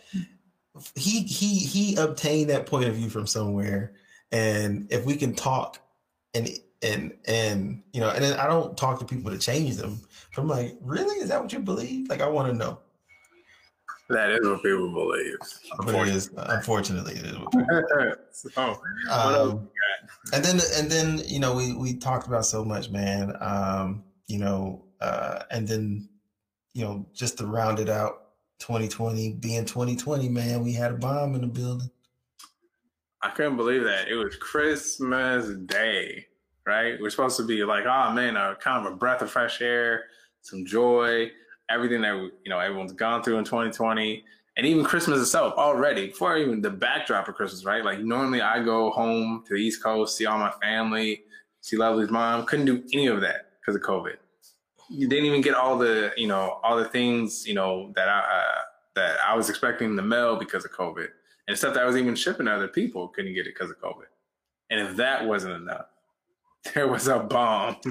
[0.95, 3.93] He he he obtained that point of view from somewhere.
[4.33, 5.79] And if we can talk
[6.33, 6.49] and
[6.81, 10.01] and and you know, and I don't talk to people to change them.
[10.35, 11.15] I'm like, really?
[11.21, 12.09] Is that what you believe?
[12.09, 12.79] Like I want to know.
[14.09, 15.37] That is what people believe.
[15.85, 17.37] But it is, unfortunately, it is.
[18.55, 19.69] so, um,
[20.33, 23.33] and then, and then, you know, we we talked about so much, man.
[23.39, 26.09] Um, you know, uh, and then,
[26.73, 28.23] you know, just to round it out,
[28.59, 31.89] 2020 being 2020, man, we had a bomb in the building.
[33.23, 34.07] I couldn't believe that.
[34.07, 36.25] It was Christmas Day,
[36.65, 36.99] right?
[36.99, 40.03] We're supposed to be like, oh man, a kind of a breath of fresh air,
[40.41, 41.31] some joy
[41.69, 44.23] everything that you know everyone's gone through in 2020
[44.55, 47.83] and even Christmas itself already before even the backdrop of Christmas, right?
[47.83, 51.23] Like normally I go home to the East Coast, see all my family,
[51.61, 52.45] see Lovely's mom.
[52.45, 54.17] Couldn't do any of that because of COVID.
[54.89, 58.19] You didn't even get all the you know all the things you know that I
[58.19, 58.61] uh,
[58.95, 61.07] that I was expecting in the mail because of COVID
[61.47, 63.79] and stuff that I was even shipping to other people couldn't get it because of
[63.79, 64.05] COVID.
[64.69, 65.85] And if that wasn't enough,
[66.73, 67.75] there was a bomb.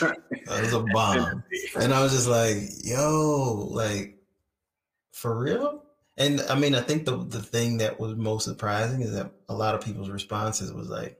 [0.00, 0.16] there
[0.48, 1.42] was a bomb.
[1.78, 4.18] and I was just like, yo, like,
[5.12, 5.84] for real?
[6.16, 9.54] And I mean, I think the, the thing that was most surprising is that a
[9.54, 11.18] lot of people's responses was like,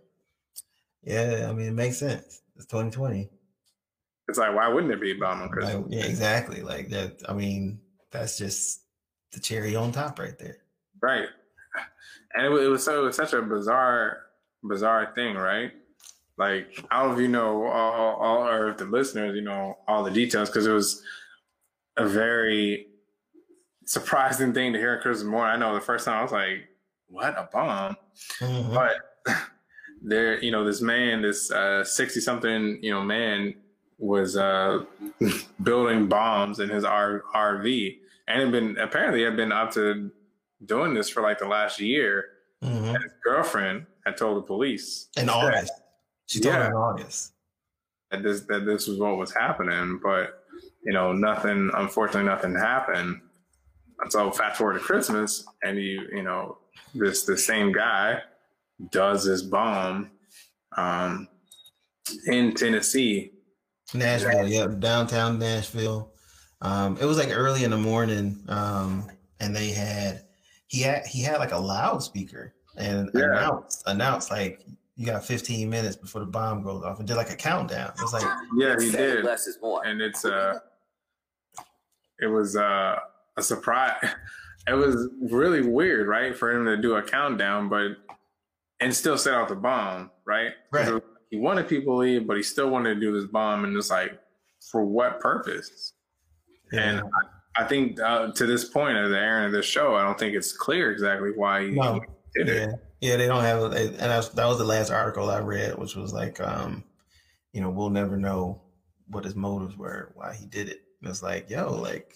[1.03, 2.43] yeah, I mean, it makes sense.
[2.57, 3.30] It's 2020.
[4.28, 5.76] It's like, why wouldn't it be a bomb on Christmas?
[5.76, 6.61] Like, yeah, exactly.
[6.61, 7.22] Like that.
[7.28, 7.80] I mean,
[8.11, 8.82] that's just
[9.32, 10.59] the cherry on top right there.
[11.03, 11.28] Right.
[12.34, 14.18] And it, it was so it was such a bizarre,
[14.62, 15.72] bizarre thing, right?
[16.36, 19.78] Like I don't know if you know all, all or if the listeners, you know,
[19.86, 21.03] all the details because it was
[21.96, 22.86] a very
[23.84, 25.55] surprising thing to hear Christmas morning.
[25.55, 26.68] I know the first time I was like,
[27.09, 27.96] "What a bomb!"
[28.40, 28.74] Mm-hmm.
[28.74, 28.96] But
[30.03, 31.48] there, you know, this man, this
[31.84, 33.55] sixty uh, something, you know, man
[33.98, 34.84] was uh,
[35.62, 37.98] building bombs in his R- RV,
[38.28, 40.11] and had been apparently had been up to
[40.66, 42.24] doing this for like the last year.
[42.62, 42.84] Mm-hmm.
[42.84, 45.72] And his girlfriend had told the police in August.
[46.26, 46.66] She told yeah.
[46.68, 47.32] in August
[48.11, 50.44] that this that this was what was happening, but
[50.84, 51.70] you know, nothing.
[51.74, 53.20] Unfortunately, nothing happened.
[54.08, 56.58] so fast forward to Christmas, and you you know
[56.94, 58.20] this the same guy
[58.90, 60.11] does this bomb
[60.76, 61.28] um,
[62.26, 63.32] in Tennessee,
[63.94, 66.12] Nashville, yeah, downtown Nashville.
[66.62, 70.24] Um, it was like early in the morning, um, and they had
[70.71, 73.25] he had he had like a loudspeaker and Yeah.
[73.25, 74.64] announced announced like
[74.97, 77.91] you got 15 minutes before the bomb goes off and did like a countdown.
[77.97, 78.23] It was like
[78.57, 79.85] yeah, he did, Less is more.
[79.85, 80.61] and it's uh,
[82.21, 82.97] it was uh,
[83.37, 83.95] a surprise.
[84.68, 87.93] It was really weird, right, for him to do a countdown, but
[88.81, 90.53] and still set out the bomb, right?
[90.71, 91.03] 'Cause Right.
[91.31, 93.89] He wanted people to leave, but he still wanted to do this bomb, and it's
[93.91, 94.21] like,
[94.71, 95.95] for what purpose?
[96.73, 97.03] And I
[97.64, 100.52] think uh, to this point of the airing of this show, I don't think it's
[100.52, 102.00] clear exactly why he No.
[102.34, 102.68] did it.
[102.68, 106.12] Yeah, yeah, they don't have, and that was the last article I read, which was
[106.12, 106.84] like, um,
[107.52, 108.62] you know, we'll never know
[109.08, 110.82] what his motives were, why he did it.
[111.00, 112.14] And it's like, yo, like,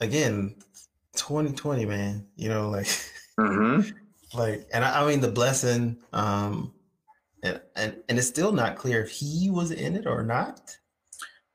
[0.00, 0.56] again,
[1.14, 2.88] 2020, man, you know, like,
[3.38, 3.82] hmm
[4.34, 6.72] like, and I, I mean, the blessing, um,
[7.42, 10.76] and, and and it's still not clear if he was in it or not.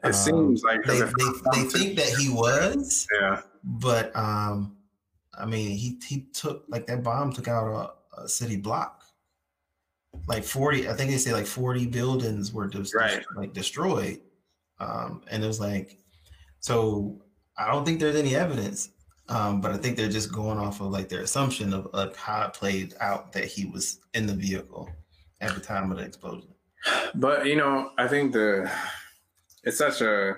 [0.03, 1.05] It Um, seems like They, they,
[1.53, 4.77] they think that he was, yeah, but um,
[5.37, 9.03] I mean, he he took like that bomb took out a, a city block.
[10.27, 13.23] Like forty, I think they say like forty buildings were just Right.
[13.35, 14.19] like destroyed,
[14.79, 15.99] um, and it was like,
[16.59, 17.21] so
[17.57, 18.89] I don't think there's any evidence,
[19.29, 22.45] um, but I think they're just going off of like their assumption of, of how
[22.47, 24.89] it played out that he was in the vehicle
[25.39, 26.49] at the time of the explosion.
[27.15, 28.69] but you know, I think the
[29.64, 30.38] it's such a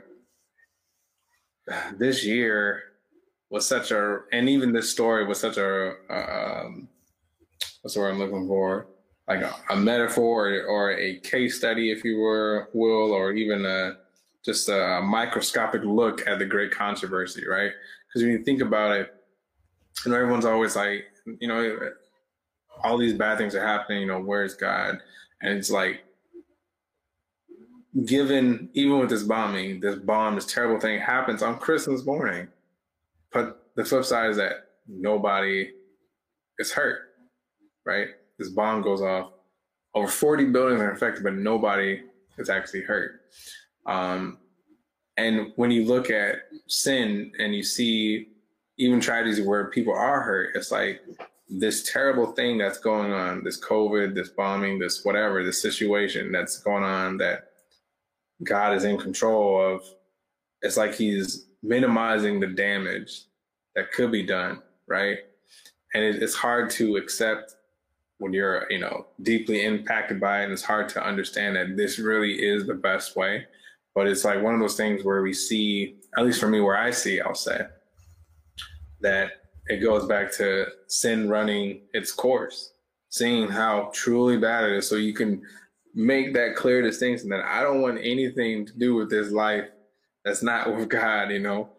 [1.98, 2.84] this year
[3.50, 6.88] was such a, and even this story was such a um,
[7.82, 8.88] what's the word I'm looking for?
[9.28, 13.66] Like a, a metaphor or, or a case study, if you were will, or even
[13.66, 13.98] a
[14.44, 17.72] just a microscopic look at the great controversy, right?
[18.08, 19.14] Because when you think about it,
[20.06, 21.06] you know, everyone's always like,
[21.40, 21.92] you know,
[22.84, 24.02] all these bad things are happening.
[24.02, 24.98] You know, where's God?
[25.42, 26.04] And it's like,
[28.06, 32.48] given even with this bombing, this bomb, this terrible thing happens on Christmas morning.
[33.32, 35.72] But the flip side is that nobody
[36.60, 37.00] is hurt,
[37.86, 38.08] right?
[38.40, 39.32] This bomb goes off.
[39.94, 42.02] Over 40 buildings are affected, but nobody
[42.38, 43.22] is actually hurt.
[43.86, 44.40] Um,
[45.18, 46.38] and when you look at
[46.68, 48.30] sin and you see
[48.78, 51.02] even tragedies where people are hurt, it's like
[51.48, 56.58] this terrible thing that's going on, this COVID, this bombing, this whatever, this situation that's
[56.58, 57.53] going on that
[58.44, 59.84] God is in control of.
[60.62, 63.24] It's like he's minimizing the damage
[63.76, 65.20] that could be done, right?
[65.94, 67.56] And it, it's hard to accept
[68.18, 70.44] when you're, you know, deeply impacted by it.
[70.46, 73.46] And it's hard to understand that this really is the best way.
[73.96, 76.78] But it's like one of those things where we see, at least for me, where
[76.78, 77.62] I see, I'll say,
[79.02, 82.74] that it goes back to sin running its course,
[83.10, 84.88] seeing how truly bad it is.
[84.88, 85.44] So you can
[85.94, 89.66] make that clear distinction that I don't want anything to do with this life
[90.26, 91.70] that's not with God, you know.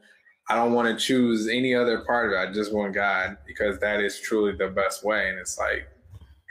[0.49, 2.51] I don't want to choose any other part of it.
[2.51, 5.31] I just want God because that is truly the best way.
[5.31, 5.89] And it's like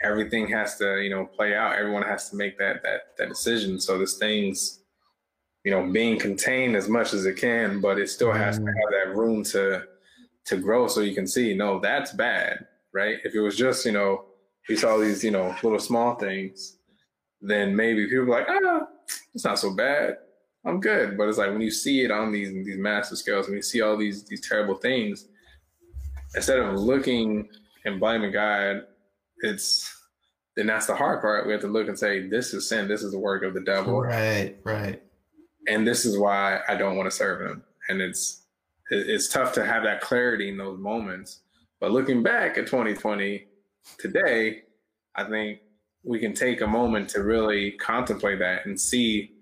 [0.02, 1.76] everything has to, you know, play out.
[1.76, 3.78] Everyone has to make that that that decision.
[3.80, 4.80] So this thing's,
[5.64, 8.66] you know, being contained as much as it can, but it still has to Mm.
[8.66, 9.84] have that room to
[10.46, 13.16] to grow so you can see, no, that's bad, right?
[13.24, 14.26] If it was just, you know,
[14.68, 16.76] we saw these, you know, little small things,
[17.46, 18.86] then maybe people are like, ah,
[19.34, 20.16] it's not so bad.
[20.64, 21.18] I'm good.
[21.18, 23.80] But it's like when you see it on these these massive scales, when you see
[23.82, 25.28] all these these terrible things,
[26.34, 27.48] instead of looking
[27.84, 28.82] and blaming God,
[29.40, 29.90] it's
[30.56, 31.46] then that's the hard part.
[31.46, 32.88] We have to look and say, this is sin.
[32.88, 35.02] This is the work of the devil, Right, right.
[35.68, 37.64] and this is why I don't want to serve him.
[37.88, 38.42] And it's
[38.90, 41.40] it's tough to have that clarity in those moments.
[41.80, 43.46] But looking back at 2020
[43.98, 44.62] today,
[45.16, 45.58] I think
[46.04, 49.32] we can take a moment to really contemplate that and see,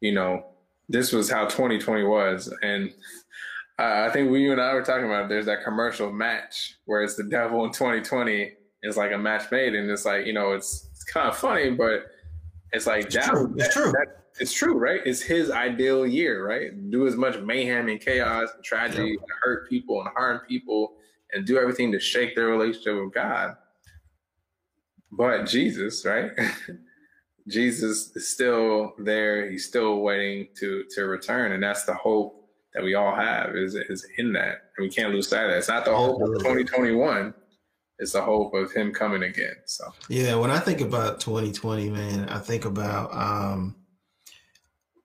[0.00, 0.44] you know,
[0.88, 2.52] this was how 2020 was.
[2.62, 2.92] And
[3.78, 5.28] uh, I think we, you and I were talking about it.
[5.28, 9.74] There's that commercial match where it's the devil in 2020 is like a match made.
[9.74, 12.06] And it's like, you know, it's, it's kind of funny, but
[12.72, 13.54] it's like, It's that- true.
[13.56, 13.92] It's that- true.
[13.92, 15.00] that- it's true, right?
[15.06, 16.90] It's his ideal year, right?
[16.90, 20.94] Do as much mayhem and chaos and tragedy and hurt people and harm people
[21.32, 23.56] and do everything to shake their relationship with God.
[25.16, 26.30] But Jesus, right?
[27.48, 29.50] Jesus is still there.
[29.50, 33.74] He's still waiting to to return, and that's the hope that we all have is
[33.74, 35.58] is in that, and we can't lose sight of that.
[35.58, 37.34] It's not the hope of 2021;
[37.98, 39.54] it's the hope of Him coming again.
[39.66, 43.76] So, Yeah, when I think about 2020, man, I think about um,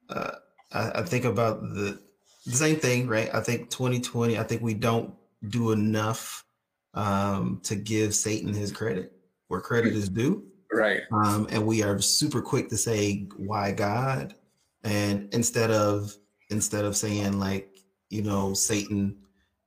[0.09, 0.31] uh,
[0.71, 1.99] I, I think about the
[2.45, 3.29] the same thing, right?
[3.33, 4.39] I think 2020.
[4.39, 5.13] I think we don't
[5.49, 6.45] do enough
[6.93, 9.18] um, to give Satan his credit
[9.49, 10.45] where credit is due.
[10.71, 11.01] Right.
[11.11, 14.35] Um, and we are super quick to say why God,
[14.83, 16.15] and instead of
[16.49, 17.77] instead of saying like
[18.09, 19.17] you know Satan,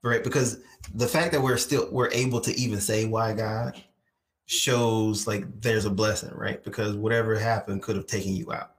[0.01, 0.23] right?
[0.23, 0.59] Because
[0.95, 3.81] the fact that we're still we're able to even say why God
[4.45, 6.63] shows like there's a blessing, right?
[6.63, 8.71] Because whatever happened could have taken you out,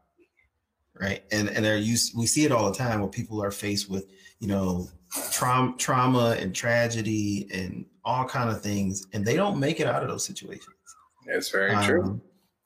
[0.99, 1.23] right?
[1.31, 4.07] And and there you we see it all the time where people are faced with
[4.41, 4.89] you know
[5.31, 10.03] trauma trauma and tragedy and all kind of things, and they don't make it out
[10.03, 10.74] of those situations.
[11.27, 12.21] It's very um, true.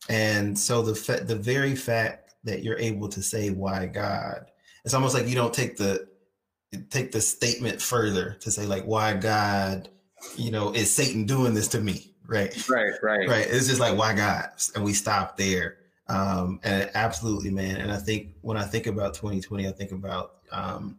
[0.08, 4.46] And so the fa- the very fact that you're able to say why God,
[4.84, 6.08] it's almost like you don't take the
[6.90, 9.88] take the statement further to say like why God,
[10.36, 12.14] you know, is Satan doing this to me?
[12.26, 12.68] Right.
[12.68, 12.92] Right.
[13.02, 13.28] Right.
[13.28, 13.46] Right.
[13.48, 15.78] It's just like why God, and we stop there.
[16.08, 17.76] Um, and absolutely, man.
[17.76, 20.98] And I think when I think about 2020, I think about um,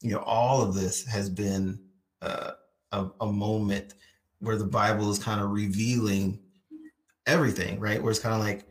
[0.00, 1.78] you know, all of this has been
[2.22, 2.52] uh,
[2.92, 3.94] a, a moment
[4.40, 6.38] where the Bible is kind of revealing
[7.26, 8.02] everything, right?
[8.02, 8.66] Where it's kind of like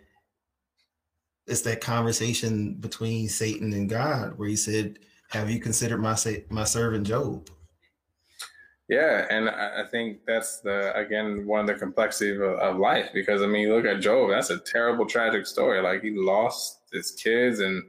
[1.48, 5.00] it's that conversation between Satan and God, where he said,
[5.32, 6.16] "Have you considered my
[6.50, 7.50] my servant Job?"
[8.90, 13.44] Yeah, and I think that's the again one of the complexities of, of, life because
[13.44, 14.32] I mean, look at Job.
[14.32, 15.80] That's a terrible, tragic story.
[15.80, 17.84] Like he lost his kids, and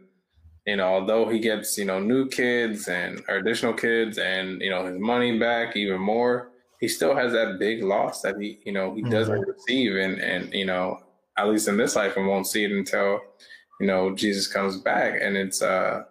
[0.67, 4.85] you know, although he gets you know new kids and additional kids, and you know
[4.85, 6.50] his money back even more,
[6.81, 9.51] he still has that big loss that he you know he doesn't mm-hmm.
[9.51, 10.99] receive, and and you know
[11.37, 13.21] at least in this life, and won't see it until
[13.81, 16.05] you know Jesus comes back, and it's uh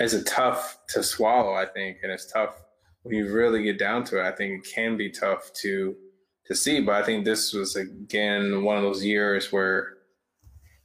[0.00, 2.62] it's a tough to swallow, I think, and it's tough
[3.02, 4.26] when you really get down to it.
[4.26, 5.96] I think it can be tough to
[6.46, 9.94] to see, but I think this was again one of those years where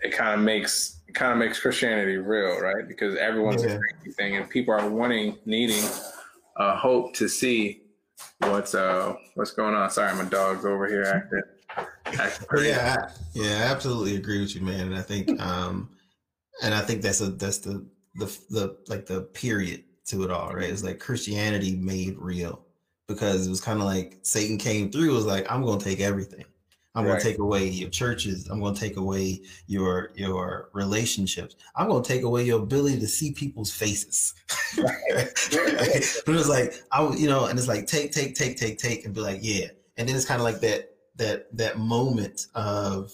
[0.01, 2.87] it kind of makes it kind of makes Christianity real, right?
[2.87, 3.71] Because everyone's yeah.
[3.71, 5.83] a crazy thing, and people are wanting, needing,
[6.55, 7.78] uh, hope to see
[8.39, 9.89] what's uh what's going on.
[9.89, 11.41] Sorry, my dog's over here acting.
[12.19, 14.87] acting yeah, yeah, I absolutely agree with you, man.
[14.87, 15.89] And I think, um,
[16.63, 17.85] and I think that's a that's the
[18.15, 20.69] the the like the period to it all, right?
[20.69, 22.65] It's like Christianity made real
[23.07, 25.13] because it was kind of like Satan came through.
[25.13, 26.45] Was like I'm going to take everything.
[26.99, 27.11] I'm right.
[27.11, 28.47] going to take away your churches.
[28.49, 31.55] I'm going to take away your your relationships.
[31.75, 34.33] I'm going to take away your ability to see people's faces.
[34.77, 34.93] Right.
[35.15, 39.05] but it was like I, you know, and it's like take, take, take, take, take,
[39.05, 39.67] and be like, yeah.
[39.97, 43.13] And then it's kind of like that that that moment of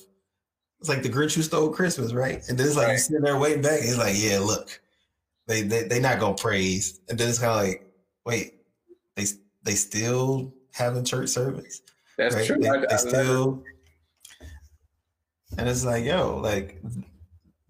[0.79, 2.41] it's like the Grinch who stole Christmas, right?
[2.49, 2.93] And then it's like right.
[2.93, 3.79] you sitting there waiting back.
[3.81, 4.81] It's like, yeah, look,
[5.47, 7.01] they they they not gonna praise.
[7.07, 7.87] And then it's kind of like,
[8.25, 8.55] wait,
[9.15, 9.25] they
[9.63, 11.81] they still having church service.
[12.17, 12.45] That's right?
[12.45, 12.57] true.
[12.57, 13.63] They, they still,
[15.57, 16.81] and it's like, yo, like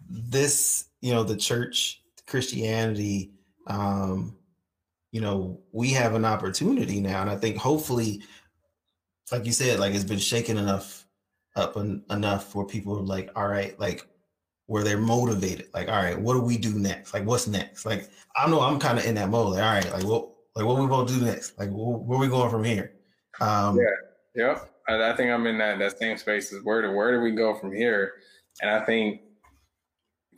[0.10, 3.34] this, you know, the church, Christianity,
[3.68, 4.38] um,
[5.12, 8.22] you know, we have an opportunity now, and I think hopefully,
[9.32, 11.06] like you said, like it's been shaken enough
[11.56, 14.06] up en- enough where people like, all right, like
[14.68, 17.14] where they're motivated, like, all right, what do we do next?
[17.14, 17.86] Like, what's next?
[17.86, 19.54] Like, I know I'm kind of in that mode.
[19.54, 21.58] Like, all right, like what, like what we gonna do next?
[21.58, 22.94] Like, where, where we going from here?
[23.40, 23.84] Um, yeah
[24.36, 24.70] Yep.
[24.88, 26.52] I, I think I'm in that, that same space.
[26.52, 28.14] Is where do where do we go from here?
[28.62, 29.22] And I think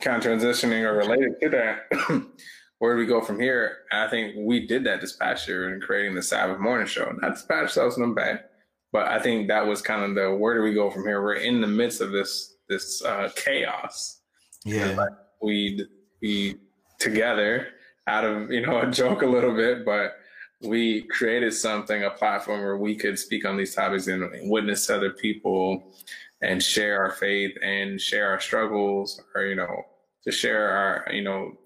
[0.00, 2.26] kind of transitioning or related to that,
[2.78, 3.78] where do we go from here?
[3.90, 7.10] And I think we did that this past year in creating the Sabbath morning show.
[7.20, 8.44] Not to pat ourselves on the back,
[8.92, 11.22] but I think that was kind of the where do we go from here?
[11.22, 14.20] We're in the midst of this this uh, chaos.
[14.64, 14.94] Yeah.
[14.96, 15.86] Like we
[16.20, 16.56] we
[16.98, 17.68] together
[18.06, 20.14] out of you know a joke a little bit, but
[20.60, 25.10] we created something, a platform where we could speak on these topics and witness other
[25.10, 25.94] people
[26.42, 29.82] and share our faith and share our struggles or, you know,
[30.24, 31.56] to share our, you know,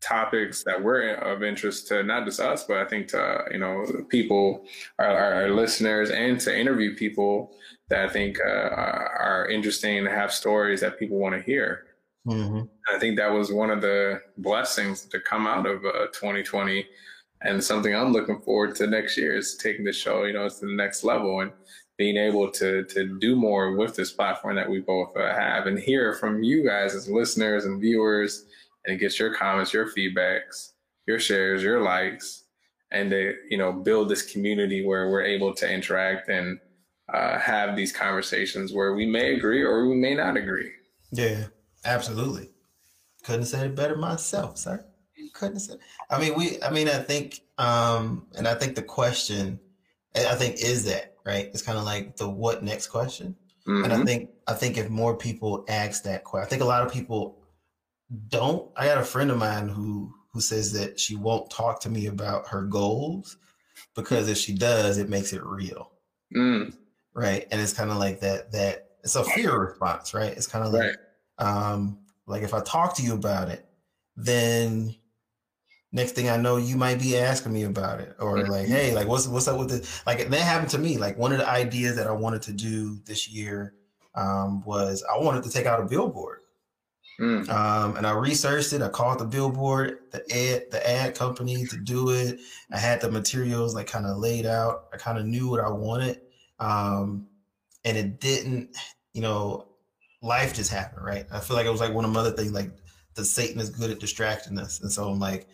[0.00, 3.84] topics that were of interest to not just us, but I think to, you know,
[4.08, 4.64] people,
[4.98, 7.54] our, our listeners and to interview people
[7.88, 11.86] that I think uh, are interesting and have stories that people want to hear.
[12.26, 12.62] Mm-hmm.
[12.94, 16.84] I think that was one of the blessings to come out of uh, 2020
[17.46, 20.66] and something I'm looking forward to next year is taking the show, you know, to
[20.66, 21.52] the next level and
[21.96, 25.78] being able to to do more with this platform that we both uh, have and
[25.78, 28.46] hear from you guys as listeners and viewers
[28.86, 30.72] and get your comments, your feedbacks,
[31.06, 32.44] your shares, your likes,
[32.90, 36.58] and to you know build this community where we're able to interact and
[37.14, 40.72] uh, have these conversations where we may agree or we may not agree.
[41.12, 41.44] Yeah,
[41.84, 42.50] absolutely.
[43.22, 44.84] Couldn't said it better myself, sir
[45.38, 45.74] couldn't say.
[46.10, 46.62] I mean, we.
[46.62, 49.60] I mean, I think, um, and I think the question,
[50.14, 51.46] I think, is that right?
[51.46, 53.36] It's kind of like the what next question.
[53.66, 53.84] Mm-hmm.
[53.84, 54.06] And I mm-hmm.
[54.06, 57.38] think, I think if more people ask that question, I think a lot of people
[58.28, 58.70] don't.
[58.76, 62.06] I got a friend of mine who who says that she won't talk to me
[62.06, 63.38] about her goals
[63.94, 65.90] because if she does, it makes it real.
[66.34, 66.74] Mm,
[67.16, 67.48] Right.
[67.50, 70.32] And it's kind of like that, that it's a fear response, right?
[70.32, 70.96] It's kind of like, right.
[71.38, 73.66] um, like if I talk to you about it,
[74.16, 74.94] then
[75.96, 78.48] next thing I know, you might be asking me about it, or Mhm.
[78.48, 80.02] like, hey, like what's what's up with it?
[80.06, 80.98] Like that happened to me.
[80.98, 83.74] Like one of the ideas that I wanted to do this year
[84.14, 86.40] um, was I wanted to take out a billboard,
[87.18, 88.82] Mm, um, and I researched it.
[88.82, 92.38] I called the billboard, the ad, the ad company to do it.
[92.70, 94.88] I had the materials like kind of laid out.
[94.92, 96.20] I kind of knew what I wanted,
[96.58, 97.26] um,
[97.84, 98.76] and it didn't.
[99.14, 99.66] You know,
[100.20, 101.26] life just happened, right?
[101.32, 102.70] I feel like it was like one of the other things, like
[103.14, 105.48] the Satan is good at distracting us, and so I'm like,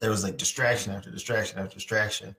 [0.00, 2.36] there was like distraction after distraction after distraction.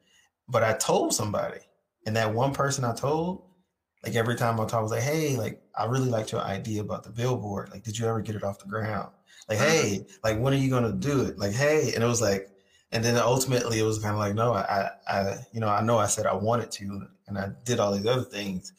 [0.47, 1.60] But I told somebody,
[2.05, 3.43] and that one person I told,
[4.03, 6.82] like every time I talk, I was like, hey, like I really liked your idea
[6.82, 7.70] about the billboard.
[7.70, 9.12] Like, did you ever get it off the ground?
[9.47, 11.38] Like, hey, like when are you gonna do it?
[11.38, 12.49] Like, hey, and it was like,
[12.91, 15.97] and then ultimately it was kind of like, no, I, I, you know, I know
[15.97, 18.74] I said I wanted to, and I did all these other things.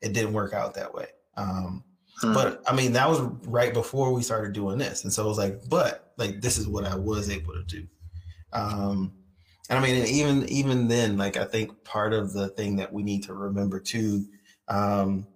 [0.00, 1.06] It didn't work out that way.
[1.36, 1.84] Um,
[2.22, 2.34] mm.
[2.34, 5.38] but I mean, that was right before we started doing this, and so it was
[5.38, 7.86] like, but like this is what I was able to do.
[8.52, 9.12] Um,
[9.68, 13.02] and I mean, even even then, like I think part of the thing that we
[13.02, 14.26] need to remember too,
[14.68, 15.26] um,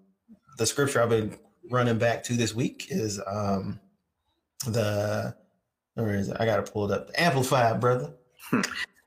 [0.58, 1.38] the scripture I've been
[1.70, 3.80] running back to this week is um,
[4.66, 5.34] the
[5.94, 6.36] where is it?
[6.38, 7.08] I got to pull it up.
[7.08, 8.12] The Amplified, brother.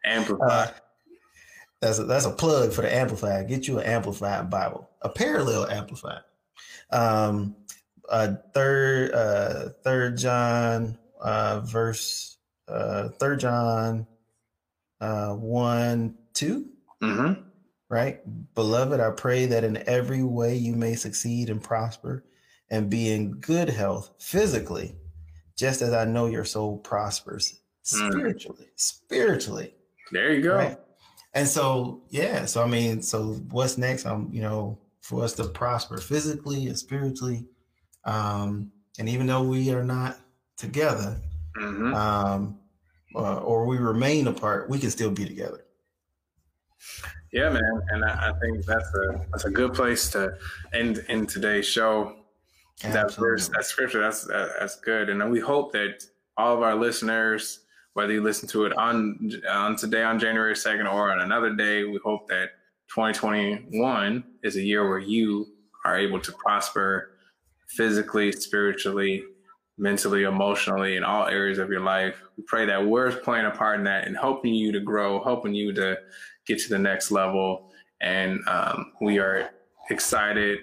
[0.06, 0.46] Amplify.
[0.46, 0.72] Uh,
[1.82, 3.48] that's a, that's a plug for the Amplified.
[3.48, 6.22] Get you an Amplified Bible, a parallel Amplified.
[6.92, 7.56] Um,
[8.10, 12.38] uh, third, uh, third John, uh, verse,
[12.70, 14.08] uh, third John,
[15.02, 16.66] uh, one, two,
[17.02, 17.42] mm-hmm.
[17.90, 18.20] right?
[18.56, 22.26] Beloved, I pray that in every way you may succeed and prosper
[22.70, 24.96] and be in good health physically,
[25.58, 27.60] just as I know your soul prospers
[27.94, 28.12] Mm.
[28.12, 29.74] spiritually, spiritually.
[30.12, 30.56] There you go.
[30.56, 30.78] Right.
[31.34, 32.46] And so, yeah.
[32.46, 34.06] So, I mean, so what's next?
[34.06, 37.46] Um, you know, for us to prosper physically and spiritually.
[38.06, 40.18] Um, and even though we are not
[40.58, 41.20] together,
[41.56, 42.60] hmm um,
[43.16, 45.66] uh, or we remain apart, we can still be together.
[47.32, 50.38] Yeah, man, and I, I think that's a that's a good place to
[50.74, 52.16] end in today's show.
[52.82, 56.04] That verse, that scripture, that's that's good, and we hope that
[56.38, 57.60] all of our listeners,
[57.94, 61.84] whether you listen to it on on today on January second or on another day,
[61.84, 62.52] we hope that
[62.88, 65.48] 2021 is a year where you
[65.86, 67.12] are able to prosper
[67.68, 69.24] physically, spiritually,
[69.80, 72.22] mentally, emotionally, in all areas of your life.
[72.38, 75.56] We pray that we're playing a part in that and helping you to grow, helping
[75.56, 75.98] you to
[76.46, 77.72] get to the next level.
[78.02, 79.50] And um, we are
[79.90, 80.60] excited,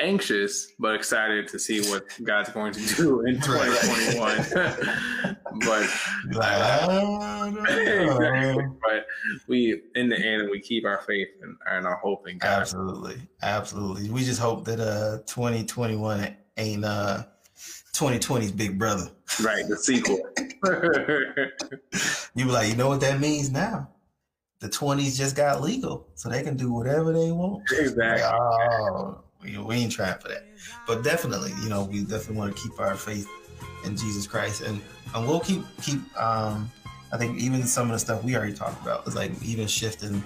[0.00, 5.36] anxious, but excited to see what God's going to do in 2021.
[5.60, 5.90] but
[6.32, 8.76] Like, I don't know.
[8.82, 9.06] but
[9.48, 12.60] we, in the end, we keep our faith and, and our hope in God.
[12.60, 14.10] Absolutely, absolutely.
[14.10, 17.24] We just hope that uh 2021 ain't uh
[17.96, 19.10] 2020's big brother.
[19.42, 20.20] Right, the sequel.
[22.34, 23.88] You be like, you know what that means now?
[24.58, 27.62] The 20s just got legal, so they can do whatever they want.
[27.70, 28.24] Like, exactly.
[28.24, 30.44] oh, we, we ain't trying for that.
[30.86, 33.26] But definitely, you know, we definitely want to keep our faith
[33.86, 34.82] in Jesus Christ, and
[35.14, 36.00] and we'll keep keep.
[36.20, 36.70] Um,
[37.10, 40.22] I think even some of the stuff we already talked about is like even shifting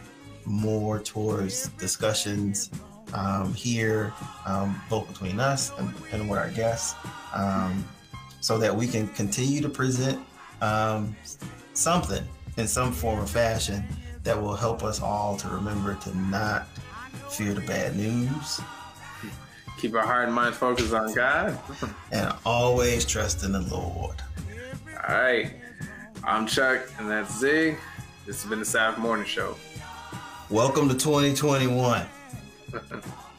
[0.47, 2.71] more towards discussions
[3.15, 4.13] um, here,
[4.47, 6.95] um, both between us and, and with our guests,
[7.35, 7.85] um,
[8.41, 10.19] so that we can continue to present
[10.63, 11.15] um,
[11.75, 12.25] something
[12.57, 13.85] in some form or fashion
[14.23, 16.67] that will help us all to remember to not
[17.31, 18.61] fear the bad news
[19.81, 21.59] Keep our heart and mind focused on God.
[22.13, 24.17] and always trust in the Lord.
[25.09, 25.55] All right.
[26.23, 27.79] I'm Chuck, and that's Zig.
[28.27, 29.57] This has been the Sabbath Morning Show.
[30.51, 32.07] Welcome to 2021.
[32.73, 33.30] Ha ha ha.